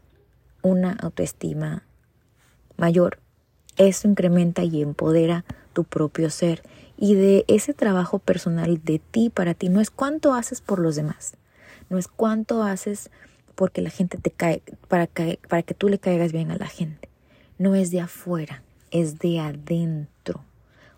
una 0.62 0.92
autoestima 0.92 1.82
mayor 2.76 3.18
eso 3.76 4.08
incrementa 4.08 4.64
y 4.64 4.82
empodera 4.82 5.44
tu 5.72 5.84
propio 5.84 6.30
ser. 6.30 6.62
Y 6.96 7.14
de 7.14 7.44
ese 7.48 7.74
trabajo 7.74 8.18
personal 8.18 8.80
de 8.84 8.98
ti 8.98 9.30
para 9.30 9.54
ti 9.54 9.68
no 9.68 9.80
es 9.80 9.90
cuánto 9.90 10.34
haces 10.34 10.60
por 10.60 10.78
los 10.78 10.94
demás, 10.94 11.34
no 11.90 11.98
es 11.98 12.06
cuánto 12.08 12.62
haces 12.62 13.10
porque 13.54 13.82
la 13.82 13.90
gente 13.90 14.18
te 14.18 14.30
cae, 14.30 14.62
para, 14.88 15.08
para 15.48 15.62
que 15.62 15.74
tú 15.74 15.88
le 15.88 15.98
caigas 15.98 16.32
bien 16.32 16.50
a 16.50 16.56
la 16.56 16.66
gente. 16.66 17.08
No 17.58 17.74
es 17.74 17.90
de 17.90 18.00
afuera, 18.00 18.62
es 18.90 19.18
de 19.18 19.40
adentro. 19.40 20.44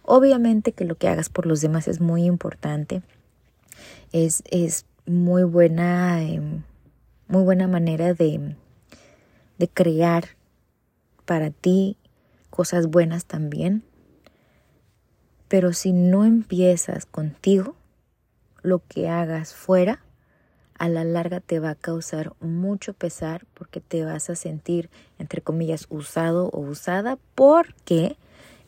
Obviamente 0.02 0.72
que 0.72 0.84
lo 0.84 0.96
que 0.96 1.08
hagas 1.08 1.28
por 1.28 1.46
los 1.46 1.60
demás 1.60 1.88
es 1.88 2.00
muy 2.00 2.24
importante. 2.24 3.02
Es, 4.12 4.42
es 4.50 4.86
muy 5.06 5.42
buena, 5.44 6.22
em, 6.22 6.62
muy 7.28 7.42
buena 7.42 7.66
manera 7.66 8.14
de, 8.14 8.54
de 9.58 9.68
crear 9.68 10.24
para 11.24 11.50
ti 11.50 11.96
cosas 12.54 12.86
buenas 12.86 13.24
también. 13.24 13.82
Pero 15.48 15.72
si 15.72 15.92
no 15.92 16.24
empiezas 16.24 17.04
contigo, 17.04 17.74
lo 18.62 18.80
que 18.86 19.08
hagas 19.08 19.54
fuera, 19.54 20.04
a 20.78 20.88
la 20.88 21.02
larga 21.02 21.40
te 21.40 21.58
va 21.58 21.70
a 21.70 21.74
causar 21.74 22.32
mucho 22.38 22.94
pesar 22.94 23.44
porque 23.54 23.80
te 23.80 24.04
vas 24.04 24.30
a 24.30 24.36
sentir, 24.36 24.88
entre 25.18 25.42
comillas, 25.42 25.86
usado 25.90 26.48
o 26.50 26.60
usada 26.60 27.18
porque 27.34 28.16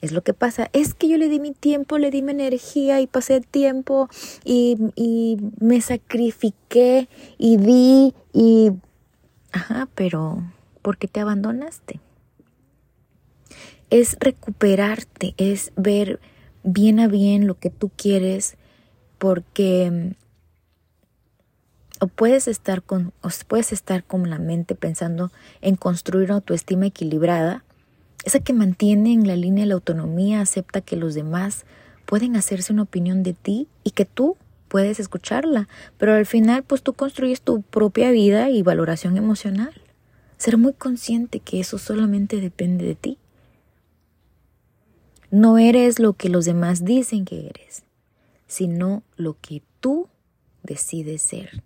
es 0.01 0.11
lo 0.11 0.23
que 0.23 0.35
pasa. 0.35 0.69
Es 0.73 0.93
que 0.93 1.09
yo 1.09 1.17
le 1.17 1.29
di 1.29 1.39
mi 1.39 1.53
tiempo, 1.53 1.99
le 1.99 2.11
di 2.11 2.23
mi 2.23 2.33
energía 2.33 3.01
y 3.01 3.07
pasé 3.07 3.41
tiempo 3.41 4.09
y, 4.45 4.79
y 4.97 5.39
me 5.61 5.81
sacrifiqué 5.81 7.09
y 7.39 7.57
di 7.57 8.15
y... 8.33 8.73
Ajá, 9.53 9.89
pero 9.95 10.43
¿por 10.83 10.99
qué 10.99 11.07
te 11.07 11.21
abandonaste? 11.21 12.01
Es 13.91 14.17
recuperarte, 14.21 15.35
es 15.37 15.73
ver 15.77 16.21
bien 16.63 17.01
a 17.01 17.09
bien 17.09 17.47
lo 17.47 17.59
que 17.59 17.71
tú 17.71 17.91
quieres, 17.97 18.57
porque 19.19 19.91
mm, 19.91 20.27
o 22.01 22.09
puedes 22.09 22.49
estar 22.49 22.83
con 22.83 23.13
o 23.23 23.29
puedes 23.47 23.73
estar 23.73 24.05
con 24.05 24.29
la 24.29 24.39
mente 24.39 24.75
pensando 24.75 25.31
en 25.63 25.77
construir 25.77 26.27
una 26.27 26.37
autoestima 26.37 26.87
equilibrada, 26.87 27.65
esa 28.25 28.41
que 28.41 28.53
mantiene 28.53 29.13
en 29.13 29.27
la 29.27 29.37
línea 29.37 29.67
la 29.67 29.75
autonomía, 29.75 30.41
acepta 30.41 30.81
que 30.81 30.97
los 30.97 31.15
demás 31.15 31.65
pueden 32.07 32.37
hacerse 32.37 32.73
una 32.73 32.83
opinión 32.83 33.23
de 33.23 33.35
ti 33.35 33.69
y 33.85 33.93
que 33.93 34.05
tú 34.05 34.37
puedes 34.69 34.99
escucharla, 34.99 35.69
pero 35.97 36.15
al 36.15 36.27
final 36.27 36.65
pues 36.65 36.83
tú 36.83 36.93
construyes 36.93 37.41
tu 37.41 37.63
propia 37.63 38.11
vida 38.11 38.51
y 38.51 38.63
valoración 38.63 39.17
emocional. 39.17 39.73
Ser 40.39 40.59
muy 40.59 40.73
consciente 40.73 41.41
que 41.41 41.61
eso 41.61 41.79
solamente 41.79 42.41
depende 42.41 42.85
de 42.85 42.95
ti. 42.95 43.19
No 45.31 45.59
eres 45.59 45.99
lo 45.99 46.13
que 46.13 46.29
los 46.29 46.45
demás 46.45 46.85
dicen 46.85 47.25
que 47.25 47.49
eres, 47.49 47.83
sino 48.47 49.03
lo 49.17 49.37
que 49.41 49.63
tú 49.81 50.09
decides 50.63 51.23
ser. 51.23 51.63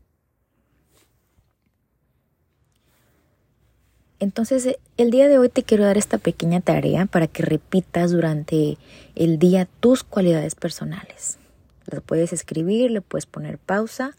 Entonces, 4.18 4.76
el 4.98 5.10
día 5.10 5.28
de 5.28 5.38
hoy 5.38 5.48
te 5.48 5.62
quiero 5.62 5.84
dar 5.84 5.96
esta 5.96 6.18
pequeña 6.18 6.60
tarea 6.60 7.06
para 7.06 7.26
que 7.26 7.42
repitas 7.42 8.10
durante 8.10 8.76
el 9.14 9.38
día 9.38 9.66
tus 9.80 10.04
cualidades 10.04 10.54
personales. 10.54 11.38
Las 11.86 12.02
puedes 12.02 12.34
escribir, 12.34 12.90
le 12.90 13.00
puedes 13.00 13.24
poner 13.24 13.56
pausa 13.56 14.16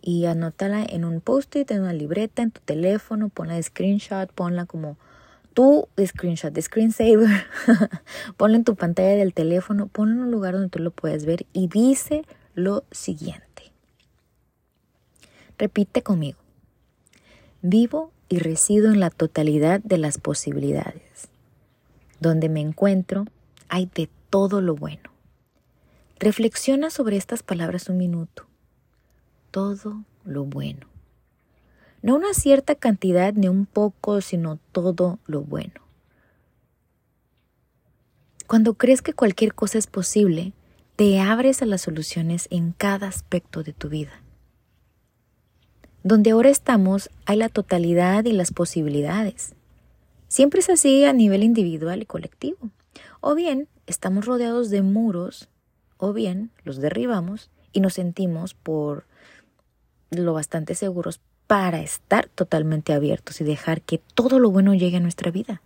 y 0.00 0.26
anótala 0.26 0.84
en 0.88 1.04
un 1.04 1.20
post-it, 1.20 1.68
en 1.72 1.82
una 1.82 1.92
libreta, 1.92 2.42
en 2.42 2.52
tu 2.52 2.60
teléfono, 2.60 3.28
ponla 3.28 3.54
de 3.54 3.62
screenshot, 3.64 4.30
ponla 4.32 4.66
como 4.66 4.96
tu 5.54 5.88
screenshot, 6.04 6.52
de 6.52 6.62
screensaver, 6.62 7.46
ponla 8.36 8.56
en 8.56 8.64
tu 8.64 8.76
pantalla 8.76 9.16
del 9.16 9.34
teléfono, 9.34 9.86
ponla 9.86 10.14
en 10.14 10.22
un 10.22 10.30
lugar 10.30 10.54
donde 10.54 10.68
tú 10.68 10.78
lo 10.78 10.90
puedas 10.90 11.24
ver 11.24 11.46
y 11.52 11.68
dice 11.68 12.24
lo 12.54 12.84
siguiente. 12.90 13.72
Repite 15.58 16.02
conmigo. 16.02 16.38
Vivo 17.62 18.12
y 18.28 18.38
resido 18.38 18.90
en 18.90 19.00
la 19.00 19.10
totalidad 19.10 19.80
de 19.80 19.98
las 19.98 20.18
posibilidades. 20.18 21.28
Donde 22.20 22.48
me 22.48 22.60
encuentro 22.60 23.26
hay 23.68 23.90
de 23.94 24.08
todo 24.30 24.60
lo 24.60 24.74
bueno. 24.74 25.10
Reflexiona 26.18 26.90
sobre 26.90 27.16
estas 27.16 27.42
palabras 27.42 27.88
un 27.88 27.98
minuto. 27.98 28.46
Todo 29.50 30.04
lo 30.24 30.44
bueno. 30.44 30.89
No 32.02 32.16
una 32.16 32.32
cierta 32.32 32.74
cantidad 32.74 33.32
ni 33.34 33.48
un 33.48 33.66
poco, 33.66 34.20
sino 34.20 34.58
todo 34.72 35.18
lo 35.26 35.42
bueno. 35.42 35.80
Cuando 38.46 38.74
crees 38.74 39.02
que 39.02 39.12
cualquier 39.12 39.54
cosa 39.54 39.78
es 39.78 39.86
posible, 39.86 40.52
te 40.96 41.20
abres 41.20 41.62
a 41.62 41.66
las 41.66 41.82
soluciones 41.82 42.48
en 42.50 42.72
cada 42.72 43.06
aspecto 43.06 43.62
de 43.62 43.72
tu 43.72 43.88
vida. 43.88 44.22
Donde 46.02 46.30
ahora 46.30 46.48
estamos 46.48 47.10
hay 47.26 47.36
la 47.36 47.48
totalidad 47.48 48.24
y 48.24 48.32
las 48.32 48.52
posibilidades. 48.52 49.54
Siempre 50.28 50.60
es 50.60 50.70
así 50.70 51.04
a 51.04 51.12
nivel 51.12 51.42
individual 51.42 52.02
y 52.02 52.06
colectivo. 52.06 52.70
O 53.20 53.34
bien 53.34 53.68
estamos 53.86 54.24
rodeados 54.24 54.70
de 54.70 54.82
muros, 54.82 55.48
o 55.98 56.12
bien 56.12 56.50
los 56.64 56.78
derribamos 56.78 57.50
y 57.72 57.80
nos 57.80 57.94
sentimos 57.94 58.54
por 58.54 59.04
lo 60.10 60.32
bastante 60.32 60.74
seguros 60.74 61.20
para 61.50 61.80
estar 61.80 62.28
totalmente 62.28 62.92
abiertos 62.92 63.40
y 63.40 63.44
dejar 63.44 63.82
que 63.82 64.00
todo 64.14 64.38
lo 64.38 64.52
bueno 64.52 64.72
llegue 64.72 64.98
a 64.98 65.00
nuestra 65.00 65.32
vida. 65.32 65.60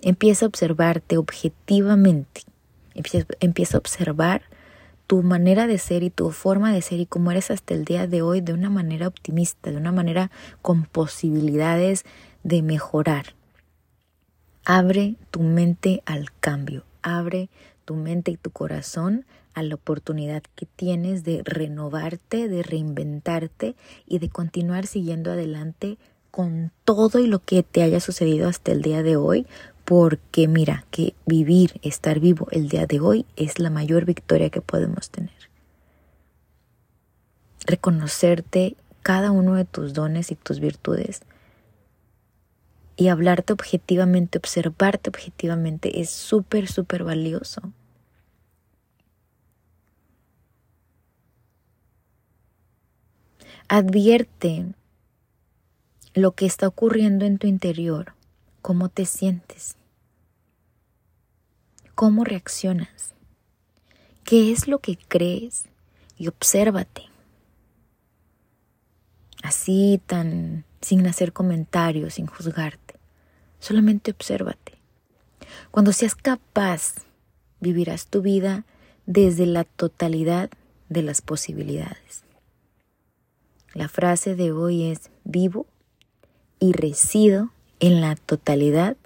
Empieza 0.00 0.46
a 0.46 0.48
observarte 0.48 1.16
objetivamente. 1.16 2.42
Empieza, 2.94 3.78
a 3.78 3.80
observar 3.80 4.42
tu 5.08 5.24
manera 5.24 5.66
de 5.66 5.78
ser 5.78 6.04
y 6.04 6.10
tu 6.10 6.30
forma 6.30 6.72
de 6.72 6.82
ser 6.82 7.00
y 7.00 7.06
cómo 7.06 7.32
eres 7.32 7.50
hasta 7.50 7.74
el 7.74 7.84
día 7.84 8.06
de 8.06 8.22
hoy 8.22 8.40
de 8.42 8.52
una 8.52 8.70
manera 8.70 9.08
optimista, 9.08 9.72
de 9.72 9.76
una 9.76 9.90
manera 9.90 10.30
con 10.62 10.84
posibilidades 10.84 12.04
de 12.44 12.62
mejorar. 12.62 13.34
Abre 14.64 15.16
tu 15.32 15.40
mente 15.40 16.04
al 16.06 16.30
cambio, 16.38 16.84
abre 17.02 17.50
tu 17.84 17.96
mente 17.96 18.30
y 18.30 18.36
tu 18.36 18.52
corazón 18.52 19.26
a 19.56 19.62
la 19.62 19.74
oportunidad 19.74 20.42
que 20.54 20.66
tienes 20.66 21.24
de 21.24 21.40
renovarte, 21.42 22.46
de 22.46 22.62
reinventarte 22.62 23.74
y 24.06 24.18
de 24.18 24.28
continuar 24.28 24.86
siguiendo 24.86 25.32
adelante 25.32 25.96
con 26.30 26.70
todo 26.84 27.18
y 27.18 27.26
lo 27.26 27.38
que 27.38 27.62
te 27.62 27.82
haya 27.82 27.98
sucedido 28.00 28.48
hasta 28.48 28.70
el 28.72 28.82
día 28.82 29.02
de 29.02 29.16
hoy, 29.16 29.46
porque 29.86 30.46
mira 30.46 30.84
que 30.90 31.14
vivir, 31.24 31.80
estar 31.80 32.20
vivo 32.20 32.48
el 32.50 32.68
día 32.68 32.86
de 32.86 33.00
hoy 33.00 33.24
es 33.36 33.58
la 33.58 33.70
mayor 33.70 34.04
victoria 34.04 34.50
que 34.50 34.60
podemos 34.60 35.08
tener. 35.08 35.32
Reconocerte 37.64 38.76
cada 39.02 39.30
uno 39.30 39.54
de 39.54 39.64
tus 39.64 39.94
dones 39.94 40.30
y 40.30 40.34
tus 40.34 40.60
virtudes 40.60 41.22
y 42.96 43.08
hablarte 43.08 43.54
objetivamente, 43.54 44.36
observarte 44.36 45.08
objetivamente 45.08 46.02
es 46.02 46.10
súper, 46.10 46.68
súper 46.68 47.04
valioso. 47.04 47.72
Advierte 53.68 54.64
lo 56.14 56.32
que 56.32 56.46
está 56.46 56.68
ocurriendo 56.68 57.24
en 57.24 57.38
tu 57.38 57.46
interior, 57.46 58.14
cómo 58.62 58.88
te 58.88 59.06
sientes, 59.06 59.76
cómo 61.94 62.22
reaccionas, 62.22 63.14
qué 64.22 64.52
es 64.52 64.68
lo 64.68 64.78
que 64.78 64.96
crees 64.96 65.64
y 66.16 66.28
obsérvate. 66.28 67.02
Así 69.42 70.00
tan 70.06 70.64
sin 70.80 71.06
hacer 71.08 71.32
comentarios, 71.32 72.14
sin 72.14 72.26
juzgarte. 72.26 72.94
Solamente 73.58 74.12
obsérvate. 74.12 74.74
Cuando 75.72 75.92
seas 75.92 76.14
capaz, 76.14 76.94
vivirás 77.60 78.06
tu 78.06 78.22
vida 78.22 78.64
desde 79.06 79.46
la 79.46 79.64
totalidad 79.64 80.50
de 80.88 81.02
las 81.02 81.20
posibilidades. 81.20 82.25
La 83.76 83.88
frase 83.88 84.34
de 84.36 84.52
hoy 84.52 84.84
es 84.84 85.10
vivo 85.24 85.66
y 86.58 86.72
resido 86.72 87.50
en 87.78 88.00
la 88.00 88.16
totalidad 88.16 88.96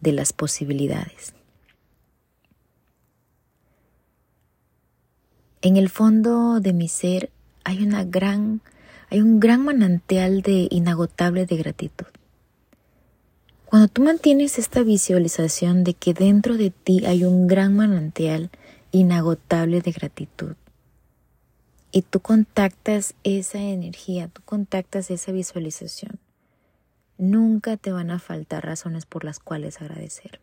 de 0.00 0.12
las 0.12 0.32
posibilidades. 0.32 1.34
En 5.60 5.76
el 5.76 5.88
fondo 5.88 6.60
de 6.60 6.72
mi 6.72 6.86
ser 6.86 7.30
hay 7.64 7.82
una 7.82 8.04
gran 8.04 8.60
hay 9.10 9.20
un 9.22 9.40
gran 9.40 9.64
manantial 9.64 10.40
de 10.42 10.68
inagotable 10.70 11.44
de 11.44 11.56
gratitud. 11.56 12.06
Cuando 13.64 13.88
tú 13.88 14.04
mantienes 14.04 14.60
esta 14.60 14.84
visualización 14.84 15.82
de 15.82 15.94
que 15.94 16.14
dentro 16.14 16.56
de 16.56 16.70
ti 16.70 17.04
hay 17.06 17.24
un 17.24 17.48
gran 17.48 17.74
manantial 17.74 18.50
inagotable 18.92 19.80
de 19.80 19.90
gratitud, 19.90 20.54
y 21.96 22.02
tú 22.02 22.20
contactas 22.20 23.14
esa 23.24 23.58
energía, 23.58 24.28
tú 24.28 24.42
contactas 24.44 25.10
esa 25.10 25.32
visualización, 25.32 26.18
nunca 27.16 27.78
te 27.78 27.90
van 27.90 28.10
a 28.10 28.18
faltar 28.18 28.66
razones 28.66 29.06
por 29.06 29.24
las 29.24 29.38
cuales 29.38 29.80
agradecer. 29.80 30.38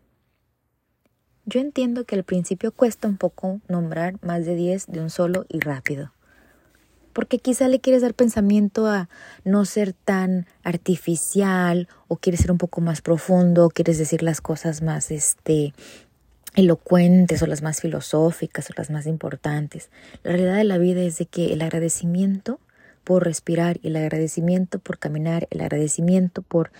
Yo 1.46 1.60
entiendo 1.60 2.06
que 2.06 2.16
al 2.16 2.24
principio 2.24 2.72
cuesta 2.72 3.08
un 3.08 3.18
poco 3.18 3.62
nombrar 3.68 4.16
más 4.26 4.48
de 4.48 4.56
10 4.56 4.88
de 4.88 5.00
un 5.00 5.12
solo 5.12 5.46
y 5.48 5.60
rápido, 5.60 6.12
porque 7.14 7.38
quizá 7.38 7.68
le 7.68 7.80
quieres 7.80 8.02
dar 8.02 8.16
pensamiento 8.16 8.88
a 8.88 9.08
no 9.44 9.64
ser 9.66 9.94
tan 9.94 10.48
artificial 10.64 11.88
o 12.08 12.18
quieres 12.18 12.42
ser 12.42 12.52
un 12.52 12.58
poco 12.58 12.82
más 12.82 13.04
profundo, 13.04 13.68
o 13.68 13.70
quieres 13.70 14.00
decir 14.00 14.24
las 14.24 14.42
cosas 14.42 14.82
más 14.82 15.12
este 15.12 15.76
elocuentes 16.56 17.42
o 17.42 17.48
las 17.48 17.62
más 17.62 17.82
filosóficas 17.82 18.70
o 18.70 18.74
las 18.78 18.90
más 18.90 19.08
importantes. 19.08 19.90
La 20.24 20.32
realidad 20.32 20.58
de 20.58 20.64
la 20.64 20.78
vida 20.78 21.02
es 21.02 21.18
de 21.18 21.26
que 21.26 21.54
el 21.54 21.62
agradecimiento 21.62 22.60
por 23.04 23.26
respirar, 23.26 23.80
el 23.84 23.96
agradecimiento 23.96 24.80
por 24.80 24.98
caminar, 24.98 25.48
el 25.52 25.62
agradecimiento 25.62 26.42
por 26.42 26.72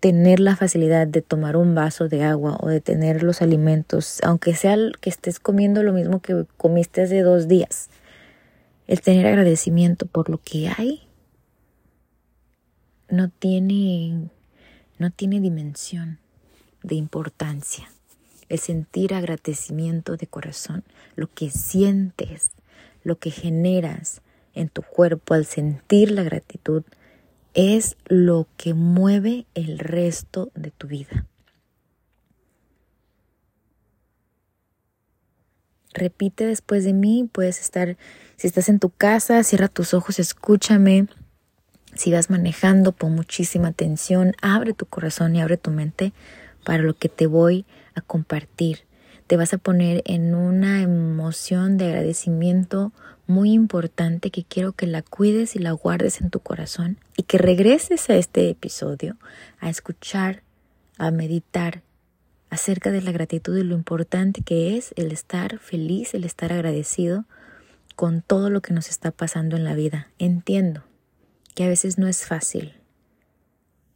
tener 0.00 0.40
la 0.40 0.56
facilidad 0.56 1.06
de 1.06 1.20
tomar 1.20 1.56
un 1.56 1.74
vaso 1.74 2.08
de 2.08 2.24
agua 2.24 2.56
o 2.60 2.68
de 2.68 2.80
tener 2.80 3.22
los 3.22 3.42
alimentos, 3.42 4.20
aunque 4.22 4.54
sea 4.54 4.76
que 5.00 5.10
estés 5.10 5.38
comiendo 5.38 5.82
lo 5.82 5.92
mismo 5.92 6.20
que 6.20 6.46
comiste 6.56 7.02
hace 7.02 7.20
dos 7.20 7.48
días. 7.48 7.90
El 8.86 9.02
tener 9.02 9.26
agradecimiento 9.26 10.06
por 10.06 10.30
lo 10.30 10.38
que 10.38 10.68
hay 10.68 11.06
no 13.08 13.28
tiene, 13.28 14.30
no 14.98 15.10
tiene 15.10 15.40
dimensión 15.40 16.18
de 16.82 16.94
importancia 16.94 17.90
el 18.50 18.58
sentir 18.58 19.14
agradecimiento 19.14 20.16
de 20.16 20.26
corazón, 20.26 20.84
lo 21.14 21.32
que 21.32 21.50
sientes, 21.50 22.50
lo 23.04 23.18
que 23.18 23.30
generas 23.30 24.20
en 24.54 24.68
tu 24.68 24.82
cuerpo 24.82 25.34
al 25.34 25.46
sentir 25.46 26.10
la 26.10 26.24
gratitud, 26.24 26.82
es 27.54 27.96
lo 28.06 28.48
que 28.56 28.74
mueve 28.74 29.46
el 29.54 29.78
resto 29.78 30.50
de 30.54 30.72
tu 30.72 30.88
vida. 30.88 31.26
Repite 35.94 36.44
después 36.46 36.84
de 36.84 36.92
mí, 36.92 37.28
puedes 37.30 37.60
estar, 37.60 37.96
si 38.36 38.48
estás 38.48 38.68
en 38.68 38.80
tu 38.80 38.90
casa, 38.90 39.42
cierra 39.44 39.68
tus 39.68 39.94
ojos, 39.94 40.18
escúchame. 40.18 41.06
Si 41.94 42.12
vas 42.12 42.30
manejando, 42.30 42.92
pon 42.92 43.14
muchísima 43.14 43.68
atención, 43.68 44.34
abre 44.42 44.72
tu 44.72 44.86
corazón 44.86 45.36
y 45.36 45.40
abre 45.40 45.56
tu 45.56 45.70
mente 45.70 46.12
para 46.64 46.82
lo 46.82 46.94
que 46.94 47.08
te 47.08 47.26
voy 47.26 47.64
a 47.64 47.79
compartir. 48.00 48.80
Te 49.26 49.36
vas 49.36 49.52
a 49.54 49.58
poner 49.58 50.02
en 50.06 50.34
una 50.34 50.82
emoción 50.82 51.78
de 51.78 51.86
agradecimiento 51.86 52.92
muy 53.26 53.52
importante 53.52 54.30
que 54.30 54.44
quiero 54.44 54.72
que 54.72 54.86
la 54.86 55.02
cuides 55.02 55.54
y 55.54 55.60
la 55.60 55.70
guardes 55.72 56.20
en 56.20 56.30
tu 56.30 56.40
corazón 56.40 56.98
y 57.16 57.22
que 57.22 57.38
regreses 57.38 58.10
a 58.10 58.16
este 58.16 58.50
episodio 58.50 59.16
a 59.60 59.70
escuchar, 59.70 60.42
a 60.98 61.10
meditar 61.12 61.82
acerca 62.50 62.90
de 62.90 63.00
la 63.00 63.12
gratitud 63.12 63.56
y 63.56 63.62
lo 63.62 63.76
importante 63.76 64.42
que 64.42 64.76
es 64.76 64.92
el 64.96 65.12
estar 65.12 65.58
feliz, 65.58 66.12
el 66.14 66.24
estar 66.24 66.52
agradecido 66.52 67.24
con 67.94 68.22
todo 68.22 68.50
lo 68.50 68.60
que 68.62 68.74
nos 68.74 68.88
está 68.88 69.12
pasando 69.12 69.56
en 69.56 69.64
la 69.64 69.74
vida. 69.74 70.08
Entiendo 70.18 70.82
que 71.54 71.64
a 71.64 71.68
veces 71.68 71.98
no 71.98 72.08
es 72.08 72.26
fácil, 72.26 72.79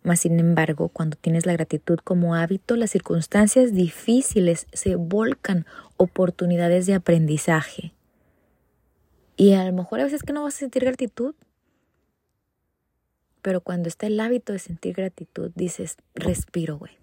mas, 0.04 0.20
sin 0.20 0.38
embargo, 0.38 0.90
cuando 0.90 1.16
tienes 1.16 1.46
la 1.46 1.54
gratitud 1.54 1.98
como 2.04 2.34
hábito, 2.34 2.76
las 2.76 2.90
circunstancias 2.90 3.72
difíciles 3.72 4.66
se 4.72 4.96
volcan 4.96 5.64
oportunidades 5.96 6.84
de 6.84 6.92
aprendizaje. 6.92 7.94
Y 9.36 9.54
a 9.54 9.64
lo 9.64 9.72
mejor 9.72 10.00
a 10.00 10.04
veces 10.04 10.22
que 10.22 10.34
no 10.34 10.42
vas 10.42 10.56
a 10.56 10.58
sentir 10.58 10.84
gratitud, 10.84 11.34
Pero 13.44 13.60
cuando 13.60 13.90
está 13.90 14.06
el 14.06 14.18
hábito 14.20 14.54
de 14.54 14.58
sentir 14.58 14.94
gratitud, 14.94 15.50
dices, 15.54 15.98
respiro, 16.14 16.78
güey. 16.78 16.96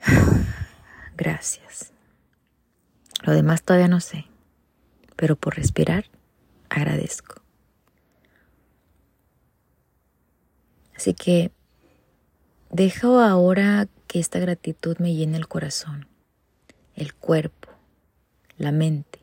Gracias. 1.18 1.92
Lo 3.22 3.34
demás 3.34 3.62
todavía 3.62 3.88
no 3.88 4.00
sé, 4.00 4.24
pero 5.14 5.36
por 5.36 5.56
respirar 5.56 6.06
agradezco. 6.70 7.37
Así 10.98 11.14
que 11.14 11.52
dejo 12.72 13.20
ahora 13.20 13.86
que 14.08 14.18
esta 14.18 14.40
gratitud 14.40 14.98
me 14.98 15.14
llene 15.14 15.36
el 15.36 15.46
corazón, 15.46 16.08
el 16.96 17.14
cuerpo, 17.14 17.68
la 18.56 18.72
mente, 18.72 19.20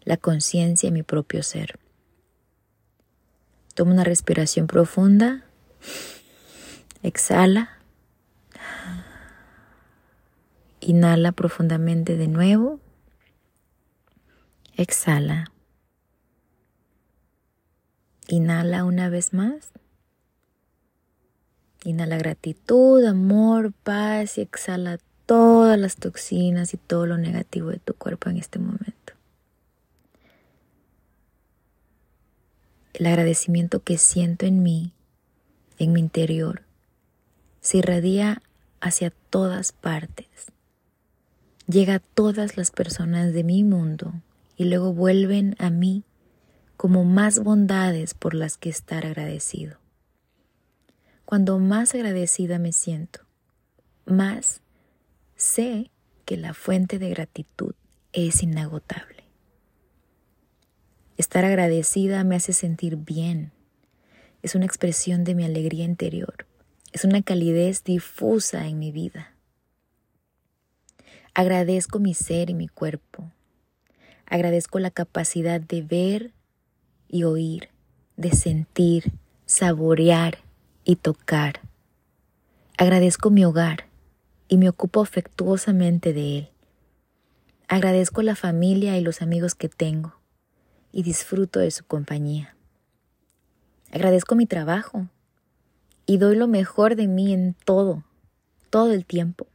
la 0.00 0.16
conciencia 0.16 0.88
y 0.88 0.92
mi 0.92 1.02
propio 1.02 1.42
ser. 1.42 1.78
Toma 3.74 3.92
una 3.92 4.02
respiración 4.02 4.66
profunda, 4.66 5.44
exhala, 7.02 7.76
inhala 10.80 11.32
profundamente 11.32 12.16
de 12.16 12.28
nuevo, 12.28 12.80
exhala, 14.74 15.52
inhala 18.26 18.84
una 18.84 19.10
vez 19.10 19.34
más. 19.34 19.70
Inhala 21.84 22.18
gratitud, 22.18 23.04
amor, 23.04 23.72
paz 23.72 24.38
y 24.38 24.40
exhala 24.40 24.98
todas 25.26 25.78
las 25.78 25.96
toxinas 25.96 26.74
y 26.74 26.76
todo 26.76 27.06
lo 27.06 27.18
negativo 27.18 27.70
de 27.70 27.78
tu 27.78 27.94
cuerpo 27.94 28.30
en 28.30 28.38
este 28.38 28.58
momento. 28.58 29.12
El 32.94 33.06
agradecimiento 33.06 33.80
que 33.80 33.96
siento 33.96 34.44
en 34.44 34.62
mí, 34.62 34.92
en 35.78 35.92
mi 35.92 36.00
interior, 36.00 36.62
se 37.60 37.78
irradia 37.78 38.42
hacia 38.80 39.12
todas 39.30 39.72
partes. 39.72 40.26
Llega 41.68 41.96
a 41.96 41.98
todas 42.00 42.56
las 42.56 42.70
personas 42.70 43.32
de 43.32 43.44
mi 43.44 43.62
mundo 43.62 44.14
y 44.56 44.64
luego 44.64 44.92
vuelven 44.92 45.54
a 45.58 45.70
mí 45.70 46.02
como 46.76 47.04
más 47.04 47.40
bondades 47.40 48.14
por 48.14 48.34
las 48.34 48.56
que 48.56 48.70
estar 48.70 49.04
agradecido. 49.04 49.76
Cuando 51.28 51.58
más 51.58 51.94
agradecida 51.94 52.58
me 52.58 52.72
siento, 52.72 53.20
más 54.06 54.62
sé 55.36 55.90
que 56.24 56.38
la 56.38 56.54
fuente 56.54 56.98
de 56.98 57.10
gratitud 57.10 57.74
es 58.14 58.42
inagotable. 58.42 59.24
Estar 61.18 61.44
agradecida 61.44 62.24
me 62.24 62.36
hace 62.36 62.54
sentir 62.54 62.96
bien. 62.96 63.52
Es 64.40 64.54
una 64.54 64.64
expresión 64.64 65.24
de 65.24 65.34
mi 65.34 65.44
alegría 65.44 65.84
interior. 65.84 66.46
Es 66.94 67.04
una 67.04 67.20
calidez 67.20 67.84
difusa 67.84 68.66
en 68.66 68.78
mi 68.78 68.90
vida. 68.90 69.34
Agradezco 71.34 71.98
mi 71.98 72.14
ser 72.14 72.48
y 72.48 72.54
mi 72.54 72.68
cuerpo. 72.68 73.30
Agradezco 74.24 74.78
la 74.78 74.90
capacidad 74.90 75.60
de 75.60 75.82
ver 75.82 76.32
y 77.06 77.24
oír, 77.24 77.68
de 78.16 78.30
sentir, 78.30 79.12
saborear 79.44 80.47
y 80.88 80.96
tocar. 80.96 81.60
Agradezco 82.78 83.28
mi 83.28 83.44
hogar 83.44 83.84
y 84.48 84.56
me 84.56 84.70
ocupo 84.70 85.02
afectuosamente 85.02 86.14
de 86.14 86.38
él. 86.38 86.48
Agradezco 87.68 88.22
la 88.22 88.34
familia 88.34 88.96
y 88.96 89.02
los 89.02 89.20
amigos 89.20 89.54
que 89.54 89.68
tengo 89.68 90.14
y 90.90 91.02
disfruto 91.02 91.60
de 91.60 91.70
su 91.72 91.84
compañía. 91.84 92.56
Agradezco 93.92 94.34
mi 94.34 94.46
trabajo 94.46 95.08
y 96.06 96.16
doy 96.16 96.36
lo 96.36 96.48
mejor 96.48 96.96
de 96.96 97.06
mí 97.06 97.34
en 97.34 97.54
todo, 97.66 98.02
todo 98.70 98.94
el 98.94 99.04
tiempo. 99.04 99.46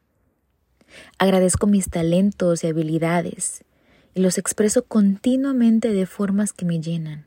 Agradezco 1.17 1.65
mis 1.65 1.89
talentos 1.89 2.63
y 2.63 2.67
habilidades 2.67 3.63
y 4.13 4.21
los 4.21 4.37
expreso 4.37 4.85
continuamente 4.85 5.93
de 5.93 6.05
formas 6.05 6.53
que 6.53 6.65
me 6.65 6.79
llenan. 6.79 7.25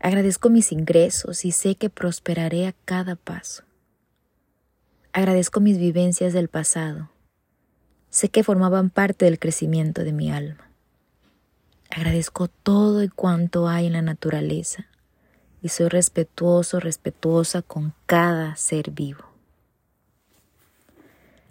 Agradezco 0.00 0.50
mis 0.50 0.72
ingresos 0.72 1.44
y 1.44 1.52
sé 1.52 1.74
que 1.74 1.90
prosperaré 1.90 2.66
a 2.66 2.74
cada 2.84 3.16
paso. 3.16 3.64
Agradezco 5.12 5.60
mis 5.60 5.78
vivencias 5.78 6.32
del 6.32 6.48
pasado. 6.48 7.10
Sé 8.10 8.28
que 8.28 8.44
formaban 8.44 8.90
parte 8.90 9.24
del 9.24 9.38
crecimiento 9.38 10.04
de 10.04 10.12
mi 10.12 10.30
alma. 10.30 10.70
Agradezco 11.90 12.48
todo 12.48 13.02
y 13.02 13.08
cuanto 13.08 13.68
hay 13.68 13.86
en 13.86 13.94
la 13.94 14.02
naturaleza 14.02 14.86
y 15.62 15.68
soy 15.68 15.88
respetuoso, 15.88 16.80
respetuosa 16.80 17.62
con 17.62 17.94
cada 18.06 18.54
ser 18.56 18.90
vivo. 18.90 19.24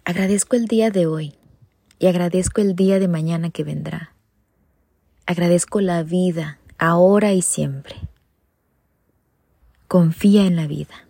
Agradezco 0.04 0.56
el 0.56 0.66
día 0.66 0.90
de 0.90 1.06
hoy 1.06 1.34
y 1.98 2.06
agradezco 2.06 2.60
el 2.60 2.74
día 2.74 2.98
de 2.98 3.08
mañana 3.08 3.50
que 3.50 3.64
vendrá. 3.64 4.14
Agradezco 5.26 5.82
la 5.82 6.02
vida 6.02 6.58
ahora 6.78 7.34
y 7.34 7.42
siempre. 7.42 7.96
Confía 9.88 10.44
en 10.44 10.54
la 10.54 10.66
vida. 10.66 11.08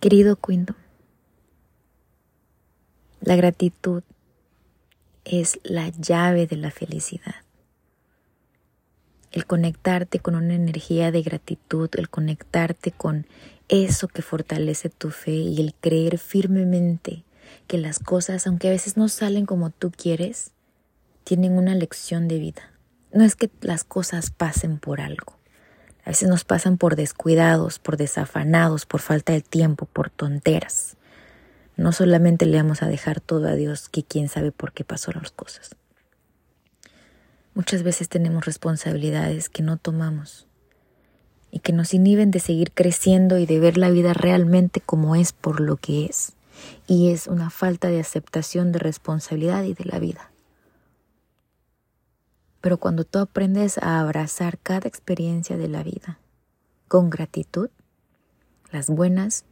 Querido 0.00 0.36
Quindo, 0.36 0.74
la 3.22 3.36
gratitud 3.36 4.02
es 5.24 5.58
la 5.62 5.88
llave 5.88 6.46
de 6.46 6.56
la 6.56 6.70
felicidad. 6.70 7.36
El 9.32 9.46
conectarte 9.46 10.18
con 10.18 10.34
una 10.34 10.54
energía 10.54 11.10
de 11.10 11.22
gratitud, 11.22 11.88
el 11.94 12.10
conectarte 12.10 12.92
con 12.92 13.26
eso 13.68 14.08
que 14.08 14.20
fortalece 14.20 14.90
tu 14.90 15.08
fe 15.08 15.32
y 15.32 15.58
el 15.58 15.72
creer 15.72 16.18
firmemente 16.18 17.24
que 17.66 17.78
las 17.78 17.98
cosas, 17.98 18.46
aunque 18.46 18.68
a 18.68 18.72
veces 18.72 18.98
no 18.98 19.08
salen 19.08 19.46
como 19.46 19.70
tú 19.70 19.90
quieres, 19.90 20.53
tienen 21.24 21.58
una 21.58 21.74
lección 21.74 22.28
de 22.28 22.38
vida. 22.38 22.70
No 23.12 23.24
es 23.24 23.34
que 23.34 23.50
las 23.60 23.84
cosas 23.84 24.30
pasen 24.30 24.78
por 24.78 25.00
algo. 25.00 25.38
A 26.04 26.10
veces 26.10 26.28
nos 26.28 26.44
pasan 26.44 26.76
por 26.76 26.96
descuidados, 26.96 27.78
por 27.78 27.96
desafanados, 27.96 28.84
por 28.84 29.00
falta 29.00 29.32
de 29.32 29.40
tiempo, 29.40 29.86
por 29.86 30.10
tonteras. 30.10 30.96
No 31.76 31.92
solamente 31.92 32.44
le 32.44 32.58
vamos 32.58 32.82
a 32.82 32.88
dejar 32.88 33.20
todo 33.20 33.48
a 33.48 33.54
Dios, 33.54 33.88
que 33.88 34.04
quién 34.04 34.28
sabe 34.28 34.52
por 34.52 34.72
qué 34.72 34.84
pasó 34.84 35.12
las 35.12 35.30
cosas. 35.30 35.76
Muchas 37.54 37.82
veces 37.82 38.08
tenemos 38.08 38.44
responsabilidades 38.44 39.48
que 39.48 39.62
no 39.62 39.76
tomamos 39.76 40.46
y 41.50 41.60
que 41.60 41.72
nos 41.72 41.94
inhiben 41.94 42.32
de 42.32 42.40
seguir 42.40 42.72
creciendo 42.72 43.38
y 43.38 43.46
de 43.46 43.60
ver 43.60 43.78
la 43.78 43.90
vida 43.90 44.12
realmente 44.12 44.80
como 44.80 45.16
es 45.16 45.32
por 45.32 45.60
lo 45.60 45.76
que 45.76 46.06
es. 46.06 46.32
Y 46.86 47.10
es 47.10 47.28
una 47.28 47.50
falta 47.50 47.88
de 47.88 48.00
aceptación 48.00 48.72
de 48.72 48.80
responsabilidad 48.80 49.62
y 49.64 49.74
de 49.74 49.84
la 49.84 49.98
vida. 50.00 50.33
Pero 52.64 52.78
cuando 52.78 53.04
tú 53.04 53.18
aprendes 53.18 53.76
a 53.76 54.00
abrazar 54.00 54.58
cada 54.58 54.88
experiencia 54.88 55.58
de 55.58 55.68
la 55.68 55.82
vida 55.82 56.18
con 56.88 57.10
gratitud, 57.10 57.68
las 58.72 58.88
buenas 58.88 59.44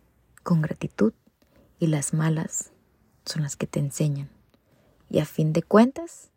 con 0.43 0.63
gratitud 0.63 1.13
y 1.79 1.89
las 1.89 2.15
malas 2.15 2.73
son 3.27 3.43
las 3.43 3.55
que 3.55 3.67
te 3.67 3.81
enseñan. 3.81 4.31
Y 5.11 5.19
a 5.19 5.27
fin 5.27 5.53
de 5.53 5.63
cuentas, 5.63 6.31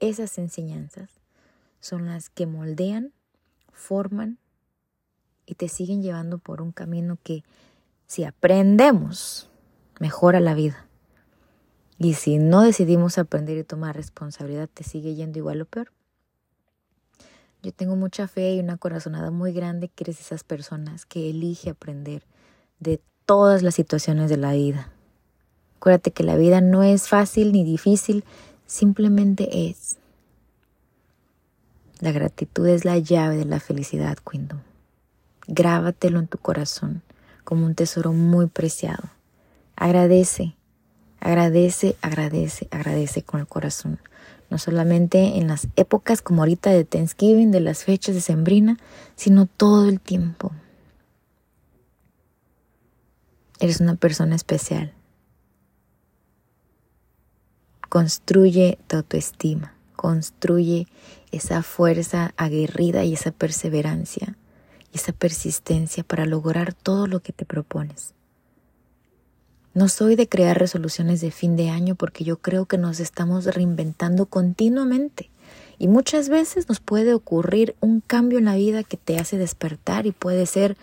esas 0.00 0.36
enseñanzas 0.38 1.10
son 1.78 2.06
las 2.06 2.28
que 2.28 2.46
moldean, 2.46 3.12
forman 3.72 4.38
y 5.46 5.54
te 5.54 5.68
siguen 5.68 6.02
llevando 6.02 6.38
por 6.38 6.60
un 6.60 6.72
camino 6.72 7.18
que 7.22 7.44
si 8.08 8.24
aprendemos, 8.24 9.48
mejora 10.00 10.40
la 10.40 10.54
vida. 10.54 10.87
Y 11.98 12.14
si 12.14 12.38
no 12.38 12.62
decidimos 12.62 13.18
aprender 13.18 13.58
y 13.58 13.64
tomar 13.64 13.96
responsabilidad, 13.96 14.68
te 14.72 14.84
sigue 14.84 15.14
yendo 15.14 15.38
igual 15.38 15.62
o 15.62 15.64
peor. 15.64 15.92
Yo 17.62 17.72
tengo 17.72 17.96
mucha 17.96 18.28
fe 18.28 18.54
y 18.54 18.60
una 18.60 18.76
corazonada 18.76 19.32
muy 19.32 19.52
grande 19.52 19.88
que 19.88 20.04
eres 20.04 20.20
esas 20.20 20.44
personas 20.44 21.06
que 21.06 21.28
elige 21.28 21.70
aprender 21.70 22.22
de 22.78 23.00
todas 23.26 23.62
las 23.62 23.74
situaciones 23.74 24.30
de 24.30 24.36
la 24.36 24.52
vida. 24.52 24.92
Acuérdate 25.76 26.12
que 26.12 26.22
la 26.22 26.36
vida 26.36 26.60
no 26.60 26.84
es 26.84 27.08
fácil 27.08 27.52
ni 27.52 27.64
difícil, 27.64 28.24
simplemente 28.66 29.68
es. 29.68 29.96
La 32.00 32.12
gratitud 32.12 32.68
es 32.68 32.84
la 32.84 32.98
llave 32.98 33.36
de 33.36 33.44
la 33.44 33.58
felicidad, 33.58 34.18
Quindo. 34.18 34.60
Grábatelo 35.48 36.20
en 36.20 36.28
tu 36.28 36.38
corazón 36.38 37.02
como 37.42 37.66
un 37.66 37.74
tesoro 37.74 38.12
muy 38.12 38.46
preciado. 38.46 39.10
Agradece, 39.74 40.57
Agradece, 41.20 41.96
agradece, 42.02 42.68
agradece 42.70 43.22
con 43.22 43.40
el 43.40 43.46
corazón. 43.46 43.98
No 44.50 44.58
solamente 44.58 45.38
en 45.38 45.48
las 45.48 45.68
épocas 45.76 46.22
como 46.22 46.42
ahorita 46.42 46.70
de 46.70 46.84
Thanksgiving, 46.84 47.50
de 47.50 47.60
las 47.60 47.84
fechas 47.84 48.14
de 48.14 48.20
Sembrina, 48.20 48.78
sino 49.14 49.46
todo 49.46 49.88
el 49.88 50.00
tiempo. 50.00 50.52
Eres 53.60 53.80
una 53.80 53.96
persona 53.96 54.36
especial. 54.36 54.94
construye 57.88 58.78
tu 58.86 58.96
autoestima, 58.96 59.74
construye 59.96 60.86
esa 61.32 61.62
fuerza 61.62 62.32
aguerrida 62.36 63.04
y 63.04 63.14
esa 63.14 63.30
perseverancia 63.30 64.36
y 64.92 64.96
esa 64.96 65.12
persistencia 65.12 66.04
para 66.04 66.26
lograr 66.26 66.74
todo 66.74 67.06
lo 67.06 67.20
que 67.20 67.32
te 67.32 67.44
propones. 67.44 68.14
No 69.74 69.88
soy 69.88 70.16
de 70.16 70.28
crear 70.28 70.58
resoluciones 70.58 71.20
de 71.20 71.30
fin 71.30 71.56
de 71.56 71.70
año 71.70 71.94
porque 71.94 72.24
yo 72.24 72.38
creo 72.38 72.66
que 72.66 72.78
nos 72.78 73.00
estamos 73.00 73.44
reinventando 73.46 74.26
continuamente 74.26 75.30
y 75.78 75.88
muchas 75.88 76.28
veces 76.28 76.68
nos 76.68 76.80
puede 76.80 77.14
ocurrir 77.14 77.76
un 77.80 78.00
cambio 78.00 78.38
en 78.38 78.46
la 78.46 78.56
vida 78.56 78.82
que 78.82 78.96
te 78.96 79.18
hace 79.18 79.38
despertar 79.38 80.06
y 80.06 80.12
puede 80.12 80.46
ser 80.46 80.76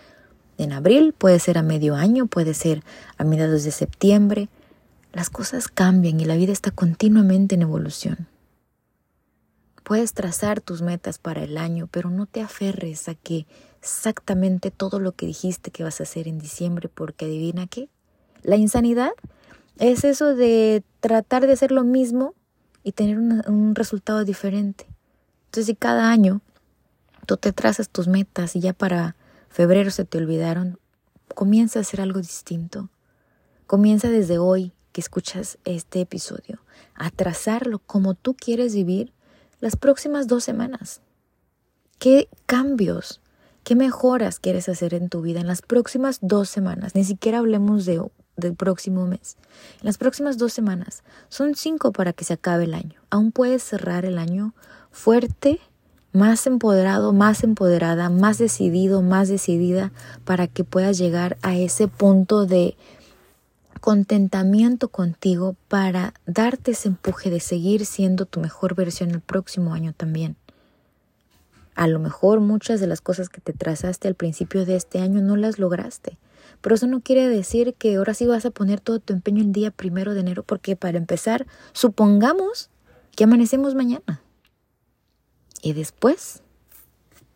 en 0.58 0.72
abril, 0.72 1.12
puede 1.12 1.38
ser 1.38 1.58
a 1.58 1.62
medio 1.62 1.94
año, 1.94 2.26
puede 2.26 2.54
ser 2.54 2.82
a 3.18 3.24
mediados 3.24 3.64
de 3.64 3.72
septiembre. 3.72 4.48
Las 5.12 5.28
cosas 5.28 5.68
cambian 5.68 6.18
y 6.20 6.24
la 6.24 6.36
vida 6.36 6.52
está 6.52 6.70
continuamente 6.70 7.54
en 7.54 7.62
evolución. 7.62 8.26
Puedes 9.84 10.14
trazar 10.14 10.60
tus 10.60 10.82
metas 10.82 11.18
para 11.18 11.44
el 11.44 11.58
año, 11.58 11.88
pero 11.90 12.10
no 12.10 12.26
te 12.26 12.40
aferres 12.40 13.08
a 13.08 13.14
que 13.14 13.46
exactamente 13.80 14.70
todo 14.70 14.98
lo 14.98 15.12
que 15.12 15.26
dijiste 15.26 15.70
que 15.70 15.84
vas 15.84 16.00
a 16.00 16.04
hacer 16.04 16.26
en 16.26 16.38
diciembre, 16.38 16.88
porque 16.88 17.26
adivina 17.26 17.66
qué. 17.66 17.88
La 18.42 18.56
insanidad 18.56 19.12
es 19.78 20.04
eso 20.04 20.34
de 20.34 20.82
tratar 21.00 21.46
de 21.46 21.52
hacer 21.52 21.72
lo 21.72 21.84
mismo 21.84 22.34
y 22.82 22.92
tener 22.92 23.18
un 23.18 23.74
resultado 23.74 24.24
diferente. 24.24 24.86
Entonces, 25.46 25.66
si 25.66 25.74
cada 25.74 26.10
año 26.10 26.40
tú 27.26 27.36
te 27.36 27.52
trazas 27.52 27.88
tus 27.88 28.08
metas 28.08 28.56
y 28.56 28.60
ya 28.60 28.72
para 28.72 29.16
febrero 29.48 29.90
se 29.90 30.04
te 30.04 30.18
olvidaron, 30.18 30.78
comienza 31.34 31.78
a 31.78 31.82
hacer 31.82 32.00
algo 32.00 32.20
distinto. 32.20 32.90
Comienza 33.66 34.08
desde 34.08 34.38
hoy 34.38 34.72
que 34.92 35.00
escuchas 35.00 35.58
este 35.64 36.00
episodio 36.00 36.60
a 36.94 37.10
trazarlo 37.10 37.80
como 37.80 38.14
tú 38.14 38.34
quieres 38.34 38.74
vivir 38.74 39.12
las 39.60 39.76
próximas 39.76 40.26
dos 40.26 40.44
semanas. 40.44 41.00
¿Qué 41.98 42.28
cambios, 42.46 43.20
qué 43.64 43.74
mejoras 43.74 44.38
quieres 44.38 44.68
hacer 44.68 44.94
en 44.94 45.08
tu 45.08 45.22
vida 45.22 45.40
en 45.40 45.46
las 45.46 45.62
próximas 45.62 46.18
dos 46.22 46.48
semanas? 46.48 46.94
Ni 46.94 47.04
siquiera 47.04 47.38
hablemos 47.38 47.86
de, 47.86 48.00
del 48.36 48.54
próximo 48.54 49.06
mes. 49.06 49.36
En 49.80 49.86
las 49.86 49.98
próximas 49.98 50.38
dos 50.38 50.52
semanas 50.52 51.02
son 51.28 51.54
cinco 51.54 51.92
para 51.92 52.12
que 52.12 52.24
se 52.24 52.34
acabe 52.34 52.64
el 52.64 52.74
año. 52.74 53.00
Aún 53.10 53.32
puedes 53.32 53.62
cerrar 53.62 54.04
el 54.04 54.18
año 54.18 54.54
fuerte 54.90 55.60
más 56.12 56.46
empoderado, 56.46 57.12
más 57.12 57.44
empoderada, 57.44 58.08
más 58.08 58.38
decidido, 58.38 59.02
más 59.02 59.28
decidida 59.28 59.92
para 60.24 60.46
que 60.46 60.64
puedas 60.64 60.96
llegar 60.96 61.36
a 61.42 61.56
ese 61.56 61.88
punto 61.88 62.46
de 62.46 62.76
contentamiento 63.82 64.88
contigo 64.88 65.56
para 65.68 66.14
darte 66.26 66.72
ese 66.72 66.88
empuje 66.88 67.30
de 67.30 67.40
seguir 67.40 67.84
siendo 67.84 68.24
tu 68.24 68.40
mejor 68.40 68.74
versión 68.74 69.10
el 69.10 69.20
próximo 69.20 69.74
año 69.74 69.92
también. 69.92 70.36
A 71.74 71.86
lo 71.86 71.98
mejor 71.98 72.40
muchas 72.40 72.80
de 72.80 72.86
las 72.86 73.02
cosas 73.02 73.28
que 73.28 73.42
te 73.42 73.52
trazaste 73.52 74.08
al 74.08 74.14
principio 74.14 74.64
de 74.64 74.76
este 74.76 75.00
año 75.00 75.20
no 75.20 75.36
las 75.36 75.58
lograste, 75.58 76.16
pero 76.60 76.74
eso 76.74 76.86
no 76.86 77.00
quiere 77.00 77.28
decir 77.28 77.74
que 77.74 77.96
ahora 77.96 78.14
sí 78.14 78.26
vas 78.26 78.46
a 78.46 78.50
poner 78.50 78.80
todo 78.80 78.98
tu 78.98 79.12
empeño 79.12 79.42
el 79.42 79.52
día 79.52 79.70
primero 79.70 80.14
de 80.14 80.20
enero, 80.20 80.42
porque 80.42 80.76
para 80.76 80.98
empezar, 80.98 81.46
supongamos 81.72 82.70
que 83.14 83.24
amanecemos 83.24 83.74
mañana. 83.74 84.20
Y 85.62 85.72
después 85.72 86.42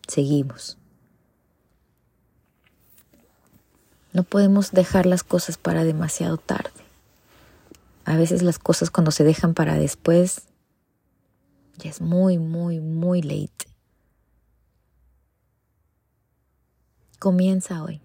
seguimos. 0.07 0.77
No 4.13 4.23
podemos 4.23 4.71
dejar 4.71 5.05
las 5.05 5.23
cosas 5.23 5.57
para 5.57 5.83
demasiado 5.83 6.37
tarde. 6.37 6.71
A 8.05 8.17
veces 8.17 8.41
las 8.41 8.59
cosas 8.59 8.89
cuando 8.89 9.11
se 9.11 9.23
dejan 9.23 9.53
para 9.53 9.75
después 9.75 10.43
ya 11.77 11.89
es 11.89 12.01
muy, 12.01 12.37
muy, 12.37 12.79
muy 12.79 13.21
late. 13.21 13.65
Comienza 17.19 17.83
hoy. 17.83 18.01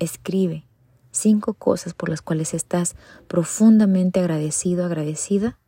Escribe 0.00 0.64
cinco 1.12 1.54
cosas 1.54 1.94
por 1.94 2.08
las 2.08 2.20
cuales 2.20 2.52
estás 2.54 2.96
profundamente 3.28 4.18
agradecido, 4.18 4.84
agradecida 4.84 5.60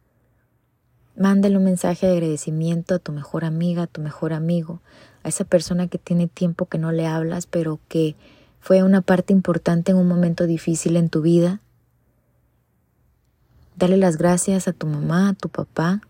Mándale 1.17 1.59
un 1.59 1.65
mensaje 1.65 2.07
de 2.07 2.15
agradecimiento 2.15 2.95
a 2.95 2.99
tu 2.99 3.13
mejor 3.13 3.45
amiga, 3.45 3.83
a 3.83 3.87
tu 3.87 4.01
mejor 4.01 4.33
amigo, 4.33 4.81
a 5.23 5.29
esa 5.29 5.45
persona 5.45 5.87
que 5.87 5.99
tiene 5.99 6.27
tiempo 6.27 6.67
que 6.67 6.79
no 6.79 6.91
le 6.91 7.07
hablas, 7.07 7.47
pero 7.47 7.81
que 7.89 8.17
fue 8.61 8.83
una 8.83 9.03
parte 9.03 9.33
importante 9.33 9.93
en 9.93 9.99
un 9.99 10.09
momento 10.09 10.47
difícil 10.47 10.97
en 10.97 11.11
tu 11.11 11.21
vida. 11.21 11.61
Dale 13.77 13.99
las 13.99 14.17
gracias 14.17 14.69
a 14.69 14.73
tu 14.73 14.87
mamá, 14.87 15.31
a 15.31 15.35
tu 15.35 15.51
papá, 15.51 16.01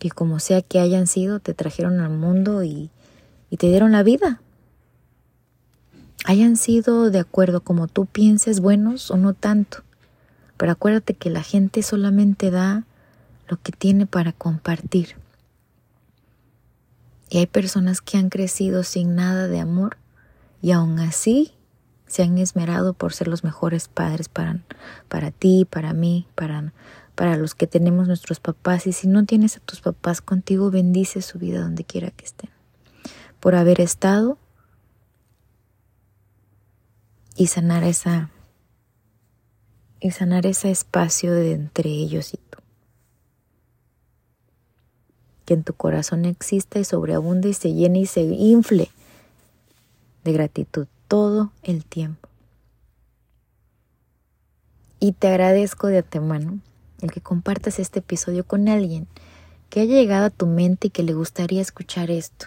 que 0.00 0.10
como 0.10 0.40
sea 0.40 0.62
que 0.62 0.80
hayan 0.80 1.06
sido, 1.06 1.38
te 1.38 1.54
trajeron 1.54 2.00
al 2.00 2.10
mundo 2.10 2.64
y, 2.64 2.90
y 3.50 3.56
te 3.56 3.68
dieron 3.68 3.92
la 3.92 4.02
vida. 4.02 4.40
Hayan 6.28 6.56
sido 6.56 7.12
de 7.12 7.20
acuerdo 7.20 7.60
como 7.60 7.86
tú 7.86 8.04
pienses, 8.04 8.58
buenos 8.58 9.12
o 9.12 9.16
no 9.16 9.32
tanto. 9.32 9.84
Pero 10.56 10.72
acuérdate 10.72 11.14
que 11.14 11.30
la 11.30 11.44
gente 11.44 11.84
solamente 11.84 12.50
da 12.50 12.84
lo 13.46 13.62
que 13.62 13.70
tiene 13.70 14.06
para 14.06 14.32
compartir. 14.32 15.14
Y 17.30 17.38
hay 17.38 17.46
personas 17.46 18.00
que 18.00 18.18
han 18.18 18.28
crecido 18.28 18.82
sin 18.82 19.14
nada 19.14 19.46
de 19.46 19.60
amor 19.60 19.98
y 20.60 20.72
aún 20.72 20.98
así 20.98 21.52
se 22.08 22.24
han 22.24 22.38
esmerado 22.38 22.92
por 22.92 23.12
ser 23.12 23.28
los 23.28 23.44
mejores 23.44 23.86
padres 23.86 24.28
para, 24.28 24.58
para 25.08 25.30
ti, 25.30 25.64
para 25.70 25.92
mí, 25.92 26.26
para, 26.34 26.72
para 27.14 27.36
los 27.36 27.54
que 27.54 27.68
tenemos 27.68 28.08
nuestros 28.08 28.40
papás. 28.40 28.88
Y 28.88 28.92
si 28.92 29.06
no 29.06 29.24
tienes 29.26 29.58
a 29.58 29.60
tus 29.60 29.80
papás 29.80 30.22
contigo, 30.22 30.72
bendice 30.72 31.22
su 31.22 31.38
vida 31.38 31.60
donde 31.60 31.84
quiera 31.84 32.10
que 32.10 32.24
estén. 32.24 32.50
Por 33.38 33.54
haber 33.54 33.80
estado 33.80 34.38
y 37.36 37.46
sanar 37.48 37.84
esa 37.84 38.30
y 40.00 40.10
sanar 40.10 40.46
ese 40.46 40.70
espacio 40.70 41.32
de 41.32 41.52
entre 41.52 41.90
ellos 41.90 42.34
y 42.34 42.36
tú 42.36 42.58
que 45.46 45.54
en 45.54 45.62
tu 45.62 45.72
corazón 45.72 46.24
exista 46.24 46.78
y 46.78 46.84
sobreabunde 46.84 47.48
y 47.48 47.54
se 47.54 47.72
llene 47.72 48.00
y 48.00 48.06
se 48.06 48.22
infle 48.22 48.90
de 50.24 50.32
gratitud 50.32 50.88
todo 51.06 51.52
el 51.62 51.84
tiempo. 51.84 52.28
Y 54.98 55.12
te 55.12 55.28
agradezco 55.28 55.86
de 55.86 55.98
antemano 55.98 56.58
el 57.00 57.12
que 57.12 57.20
compartas 57.20 57.78
este 57.78 58.00
episodio 58.00 58.44
con 58.44 58.68
alguien 58.68 59.06
que 59.70 59.80
haya 59.80 59.94
llegado 59.94 60.26
a 60.26 60.30
tu 60.30 60.46
mente 60.46 60.88
y 60.88 60.90
que 60.90 61.04
le 61.04 61.14
gustaría 61.14 61.62
escuchar 61.62 62.10
esto. 62.10 62.46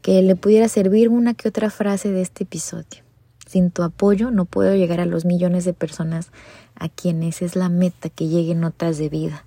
Que 0.00 0.20
le 0.22 0.34
pudiera 0.34 0.68
servir 0.68 1.08
una 1.08 1.34
que 1.34 1.48
otra 1.48 1.70
frase 1.70 2.10
de 2.10 2.22
este 2.22 2.42
episodio. 2.42 3.01
Sin 3.46 3.70
tu 3.70 3.82
apoyo 3.82 4.30
no 4.30 4.44
puedo 4.44 4.74
llegar 4.74 5.00
a 5.00 5.06
los 5.06 5.24
millones 5.24 5.64
de 5.64 5.74
personas 5.74 6.30
a 6.74 6.88
quienes 6.88 7.42
es 7.42 7.56
la 7.56 7.68
meta 7.68 8.08
que 8.08 8.28
lleguen 8.28 8.60
notas 8.60 8.98
de 8.98 9.08
vida 9.08 9.44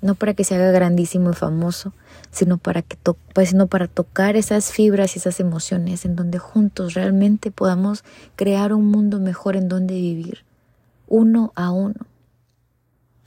no 0.00 0.14
para 0.14 0.34
que 0.34 0.44
se 0.44 0.54
haga 0.54 0.70
grandísimo 0.70 1.30
y 1.30 1.34
famoso, 1.34 1.92
sino 2.30 2.58
para 2.58 2.82
que 2.82 2.96
pues, 3.32 3.50
sino 3.50 3.66
para 3.66 3.88
tocar 3.88 4.36
esas 4.36 4.72
fibras 4.72 5.14
y 5.14 5.18
esas 5.18 5.40
emociones 5.40 6.04
en 6.04 6.16
donde 6.16 6.38
juntos 6.38 6.94
realmente 6.94 7.50
podamos 7.50 8.04
crear 8.36 8.72
un 8.72 8.86
mundo 8.86 9.20
mejor 9.20 9.56
en 9.56 9.68
donde 9.68 9.94
vivir, 9.94 10.44
uno 11.06 11.52
a 11.54 11.70
uno. 11.70 12.06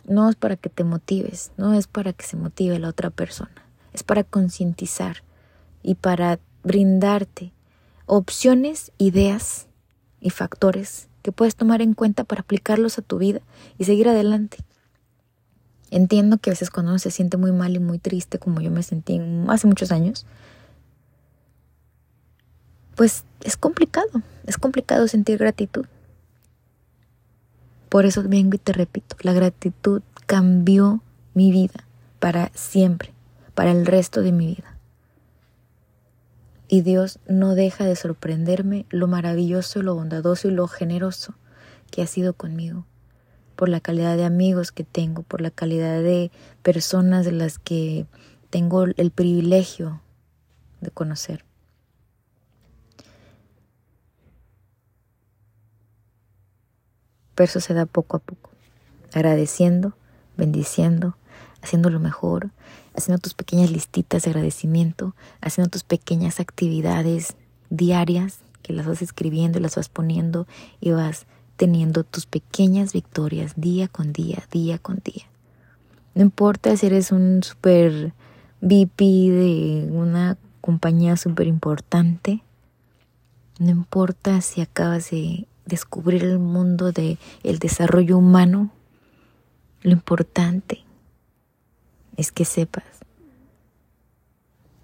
No 0.06 0.30
es 0.30 0.36
para 0.36 0.56
que 0.56 0.70
te 0.70 0.84
motives, 0.84 1.52
no 1.58 1.74
es 1.74 1.88
para 1.88 2.14
que 2.14 2.26
se 2.26 2.38
motive 2.38 2.78
la 2.78 2.90
otra 2.90 3.10
persona, 3.10 3.66
es 3.94 4.04
para 4.04 4.24
concientizar 4.24 5.24
y 5.82 5.96
para 5.96 6.40
brindarte 6.64 7.54
opciones, 8.06 8.92
ideas 8.98 9.68
y 10.26 10.32
factores 10.32 11.08
que 11.22 11.32
puedes 11.32 11.56
tomar 11.56 11.84
en 11.84 11.94
cuenta 11.94 12.24
para 12.24 12.42
aplicarlos 12.42 12.98
a 12.98 13.04
tu 13.04 13.20
vida 13.20 13.42
y 13.78 13.86
seguir 13.86 14.10
adelante. 14.10 14.58
Entiendo 15.92 16.40
que 16.40 16.50
a 16.50 16.54
veces 16.54 16.72
cuando 16.72 16.94
uno 16.94 17.00
se 17.00 17.12
siente 17.12 17.38
muy 17.38 17.52
mal 17.52 17.76
y 17.76 17.80
muy 17.80 18.00
triste, 18.00 18.40
como 18.40 18.60
yo 18.60 18.72
me 18.72 18.82
sentí 18.82 19.22
hace 19.48 19.68
muchos 19.68 19.92
años, 19.92 20.26
pues 22.96 23.24
es 23.44 23.56
complicado, 23.56 24.24
es 24.48 24.58
complicado 24.58 25.08
sentir 25.08 25.38
gratitud. 25.38 25.86
Por 27.90 28.08
eso 28.08 28.24
vengo 28.24 28.56
y 28.56 28.58
te 28.58 28.74
repito, 28.74 29.16
la 29.22 29.34
gratitud 29.34 30.02
cambió 30.26 31.04
mi 31.36 31.52
vida 31.52 31.86
para 32.20 32.50
siempre, 32.56 33.14
para 33.54 33.70
el 33.70 33.86
resto 33.86 34.24
de 34.24 34.32
mi 34.32 34.48
vida. 34.48 34.75
Y 36.76 36.82
Dios 36.82 37.20
no 37.26 37.56
deja 37.56 37.86
de 37.86 37.96
sorprenderme 37.96 38.86
lo 38.90 39.08
maravilloso, 39.08 39.82
lo 39.82 39.96
bondadoso 39.96 40.50
y 40.50 40.52
lo 40.52 40.68
generoso 40.68 41.34
que 41.90 42.02
ha 42.02 42.06
sido 42.06 42.34
conmigo 42.34 42.86
por 43.56 43.70
la 43.70 43.80
calidad 43.80 44.18
de 44.18 44.26
amigos 44.26 44.74
que 44.74 44.84
tengo, 44.84 45.24
por 45.24 45.40
la 45.40 45.52
calidad 45.52 46.02
de 46.02 46.32
personas 46.64 47.24
de 47.24 47.32
las 47.32 47.60
que 47.60 48.08
tengo 48.50 48.84
el 48.84 49.12
privilegio 49.12 50.02
de 50.82 50.92
conocer. 50.92 51.46
Pero 57.36 57.46
eso 57.46 57.62
se 57.62 57.74
da 57.74 57.86
poco 57.86 58.18
a 58.18 58.20
poco, 58.20 58.50
agradeciendo 59.14 59.96
bendiciendo, 60.36 61.16
haciendo 61.62 61.90
lo 61.90 62.02
mejor, 62.02 62.50
haciendo 62.96 63.20
tus 63.20 63.34
pequeñas 63.34 63.72
listitas 63.72 64.24
de 64.24 64.32
agradecimiento, 64.32 65.16
haciendo 65.42 65.70
tus 65.70 65.84
pequeñas 65.84 66.40
actividades 66.40 67.36
diarias 67.70 68.40
que 68.62 68.74
las 68.74 68.86
vas 68.86 69.02
escribiendo 69.02 69.60
y 69.60 69.62
las 69.62 69.76
vas 69.76 69.90
poniendo 69.90 70.48
y 70.80 70.92
vas 70.92 71.26
teniendo 71.58 72.04
tus 72.04 72.26
pequeñas 72.26 72.94
victorias 72.94 73.54
día 73.56 73.88
con 73.88 74.14
día, 74.14 74.44
día 74.52 74.80
con 74.80 75.02
día. 75.04 75.26
No 76.14 76.22
importa 76.22 76.76
si 76.78 76.86
eres 76.86 77.12
un 77.12 77.44
super 77.44 78.14
VP 78.62 79.04
de 79.04 79.90
una 79.92 80.38
compañía 80.62 81.18
súper 81.18 81.48
importante, 81.48 82.42
no 83.60 83.70
importa 83.70 84.42
si 84.42 84.62
acabas 84.62 85.12
de 85.12 85.48
descubrir 85.66 86.24
el 86.24 86.40
mundo 86.40 86.92
del 86.92 87.18
el 87.44 87.60
desarrollo 87.60 88.18
humano, 88.18 88.72
lo 89.82 89.92
importante 89.92 90.86
es 92.18 92.32
que 92.32 92.46
sepas 92.46 92.84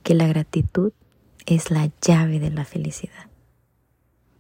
que 0.04 0.16
la 0.16 0.28
gratitud 0.28 0.94
es 1.46 1.72
la 1.72 1.90
llave 2.02 2.40
de 2.40 2.52
la 2.52 2.66
felicidad. 2.66 3.28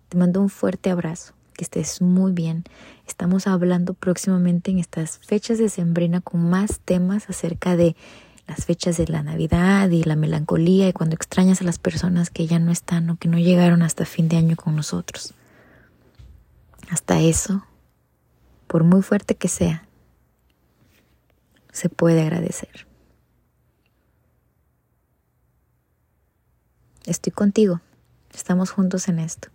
Te 0.10 0.18
mando 0.18 0.42
un 0.42 0.50
fuerte 0.50 0.90
abrazo, 0.90 1.34
que 1.54 1.64
estés 1.64 2.02
muy 2.02 2.32
bien. 2.32 2.64
Estamos 3.08 3.48
hablando 3.48 3.94
próximamente 3.94 4.72
en 4.72 4.80
estas 4.80 5.20
fechas 5.20 5.58
de 5.58 5.70
Sembrina 5.70 6.22
con 6.22 6.50
más 6.50 6.80
temas 6.80 7.30
acerca 7.30 7.76
de 7.76 7.96
las 8.48 8.66
fechas 8.66 8.98
de 8.98 9.08
la 9.08 9.24
Navidad 9.24 9.90
y 9.90 10.04
la 10.04 10.16
melancolía 10.16 10.90
y 10.90 10.94
cuando 10.94 11.16
extrañas 11.16 11.62
a 11.62 11.64
las 11.64 11.80
personas 11.80 12.30
que 12.30 12.48
ya 12.48 12.60
no 12.60 12.72
están 12.72 13.10
o 13.10 13.18
que 13.18 13.30
no 13.30 13.38
llegaron 13.38 13.82
hasta 13.82 14.06
fin 14.06 14.28
de 14.28 14.38
año 14.38 14.56
con 14.56 14.76
nosotros. 14.76 15.34
Hasta 16.90 17.22
eso, 17.22 17.66
por 18.68 18.84
muy 18.84 19.02
fuerte 19.02 19.36
que 19.36 19.48
sea, 19.48 19.88
se 21.72 21.90
puede 21.90 22.22
agradecer. 22.22 22.88
Estoy 27.06 27.32
contigo. 27.32 27.82
Estamos 28.34 28.72
juntos 28.72 29.08
en 29.08 29.20
esto. 29.20 29.50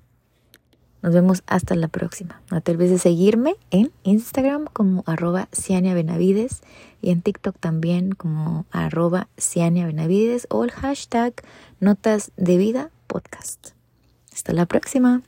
Nos 1.02 1.14
vemos 1.14 1.42
hasta 1.46 1.76
la 1.76 1.88
próxima. 1.88 2.42
No 2.50 2.60
te 2.60 2.72
olvides 2.72 2.90
de 2.90 2.98
seguirme 2.98 3.54
en 3.70 3.92
Instagram 4.02 4.66
como 4.72 5.04
arroba 5.06 5.48
Ciania 5.52 5.94
Benavides 5.94 6.62
y 7.00 7.10
en 7.10 7.22
TikTok 7.22 7.56
también 7.58 8.12
como 8.12 8.66
arroba 8.72 9.28
Ciania 9.38 9.86
Benavides 9.86 10.48
o 10.50 10.64
el 10.64 10.72
hashtag 10.72 11.34
Notas 11.78 12.32
de 12.36 12.56
Vida 12.56 12.90
Podcast. 13.06 13.68
Hasta 14.32 14.52
la 14.52 14.66
próxima. 14.66 15.22